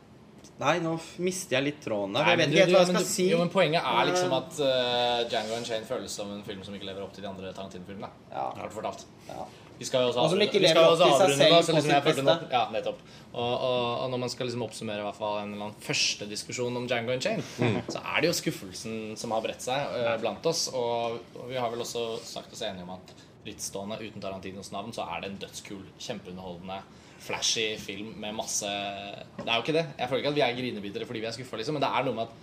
[0.61, 0.91] Nei, nå
[1.25, 2.21] mister jeg litt tråden der.
[2.21, 3.23] Nei, Jeg vet ikke helt hva jeg skal du- si.
[3.32, 6.75] Jo, men Poenget er liksom Eh, at uh, Django Unchained føles som en film som
[6.77, 8.09] ikke lever opp til de andre Tarantino-filmene.
[8.29, 8.51] Ja.
[8.53, 9.05] Du fortalt.
[9.27, 9.47] Ja.
[9.82, 12.23] Vi skal jo også avrunde- vi skal også avrunde da, så på liksom jeg følte
[12.27, 12.99] nå- Ja, nettopp.
[13.34, 16.27] Og, og, og når man skal liksom oppsummere i hvert fall en eller annen første
[16.29, 17.82] diskusjon om Django Unchained, Mm.
[17.89, 20.67] så er det jo skuffelsen som har bredt seg uh, blant oss.
[20.75, 23.15] Og, og vi har vel også sagt oss enige om at
[23.45, 26.77] frittstående uten Tarantinos navn, så er det en dødskul, kjempeunderholdende,
[27.21, 29.86] flashy film med masse Det er jo ikke det.
[29.97, 32.03] Jeg føler ikke at vi er grinebitere fordi vi er skuffa, liksom, men det er
[32.05, 32.34] noe med at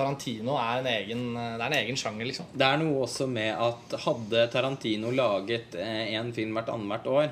[0.00, 2.50] Tarantino er en egen, det er en egen sjanger, liksom.
[2.56, 7.30] Det er noe også med at hadde Tarantino laget én en film hvert annethvert år,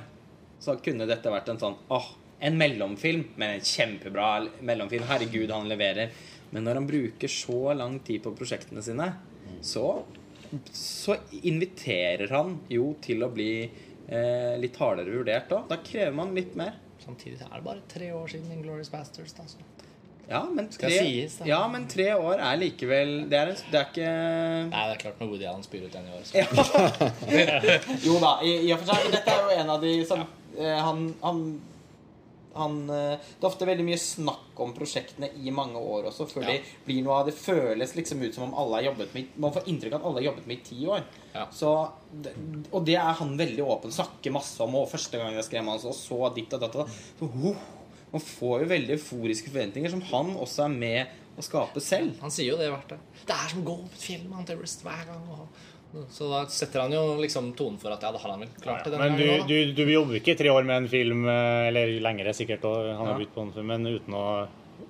[0.61, 4.29] så kunne dette vært en sånn åh, en mellomfilm, men en kjempebra
[4.62, 5.07] mellomfilm.
[5.09, 6.12] Herregud, han leverer.
[6.51, 9.09] Men når han bruker så lang tid på prosjektene sine,
[9.64, 9.87] så,
[10.73, 15.66] så inviterer han jo til å bli eh, litt hardere vurdert òg.
[15.73, 16.79] Da krever man litt mer.
[17.03, 19.35] Samtidig er det bare tre år siden Inglourious Bastards.
[19.37, 19.61] Da, så.
[20.29, 21.47] Ja, men Skal tre, sies, da.
[21.49, 24.11] ja, men tre år er likevel Det er, det er ikke
[24.68, 26.26] Nei, det er klart når Woody Allen spyr ut den i år.
[26.29, 26.43] Så.
[28.07, 29.09] Jo da, i, i og for seg.
[29.14, 30.20] Dette er jo en av de som
[30.59, 30.74] ja.
[30.85, 31.41] Han, han,
[32.59, 36.45] han eh, Det er ofte veldig mye snakk om prosjektene i mange år også, før
[36.49, 36.57] Ja.
[36.57, 37.35] det blir noe av det.
[37.39, 40.20] føles liksom ut som om alle har jobbet med Man får inntrykk av at alle
[40.22, 41.05] har jobbet med i ti år.
[41.37, 41.47] Ja.
[41.55, 41.72] Så,
[42.72, 43.95] og det er han veldig åpen.
[43.95, 44.74] Snakker masse om.
[44.81, 46.74] Og første gang jeg skrev med han, så så ditt og datt.
[46.74, 47.03] og datt.
[47.20, 47.66] Så, oh,
[48.13, 52.15] man får jo veldig euforiske forventninger, som han også er med å skape selv.
[52.23, 54.33] Han sier jo det hvert verdt Det er som å gå opp et fjell med
[54.37, 55.27] Mount hver gang.
[55.37, 58.51] Og, Så da setter han jo liksom tonen for at ja, det har han vel
[58.61, 58.99] klart Ja, ja.
[59.05, 59.47] Men du, gangen.
[59.49, 62.91] du, du jobber ikke i tre år med en film, eh, eller lengre sikkert, og
[62.91, 64.25] han har begynt på en film, men uten å,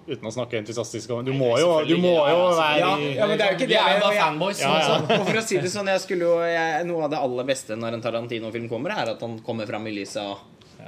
[0.09, 2.91] uten å snakke entusiastisk om Du må jo, du må jo være Ja,
[3.21, 3.79] ja, men det er jo ikke det.
[3.83, 4.63] er jo bare jeg- fanboys.
[4.65, 4.79] Ja, ja.
[4.97, 5.21] altså.
[5.21, 7.77] Og for å si det sånn, jeg skulle jo, jeg, Noe av det aller beste
[7.79, 10.39] når en Tarantino-film kommer, er at han kommer fram i lyset og,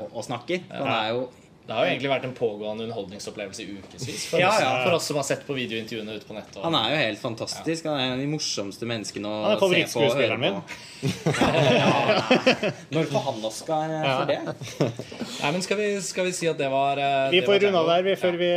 [0.01, 0.67] og, og snakker.
[0.73, 1.29] Han er jo
[1.71, 4.71] Det har jo egentlig vært en pågående underholdningsopplevelse i ukevis for, Ja, oss- ja.
[4.83, 6.57] for oss som har sett på videointervjuene ute på nettet.
[6.59, 7.85] og- Han er jo helt fantastisk.
[7.87, 10.59] Han er en av de morsomste menneskene å se på Han er favorittskuespilleren min.
[11.31, 11.93] Ja,
[12.91, 14.41] Når får han Oscar eh, for det?
[15.45, 17.79] Nei, men skal vi, skal vi si at det var eh, Vi det får runde
[17.85, 18.51] av der vi, før vi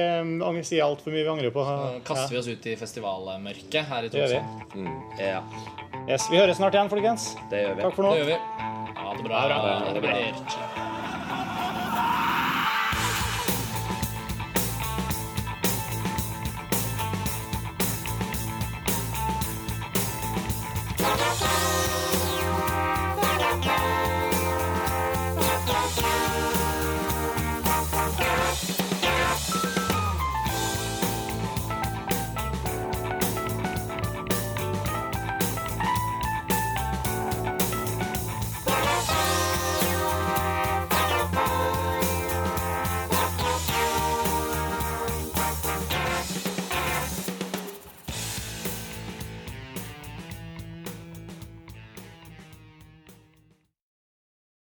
[0.50, 1.64] um, sier altfor mye vi angrer på.
[1.70, 4.42] Så kaster vi oss ut i festivalmørket her i Tromsø.
[4.74, 5.00] Tromsø.
[5.22, 5.44] Ja,
[6.10, 7.30] Yes, vi høres snart igjen, folkens.
[7.52, 7.82] det gjør vi.
[7.86, 8.16] Takk for nå.
[8.18, 8.40] Det gjør vi.
[8.98, 9.40] Ha det bra.
[9.40, 9.76] Ha det bra.
[9.86, 10.73] Ha det bra.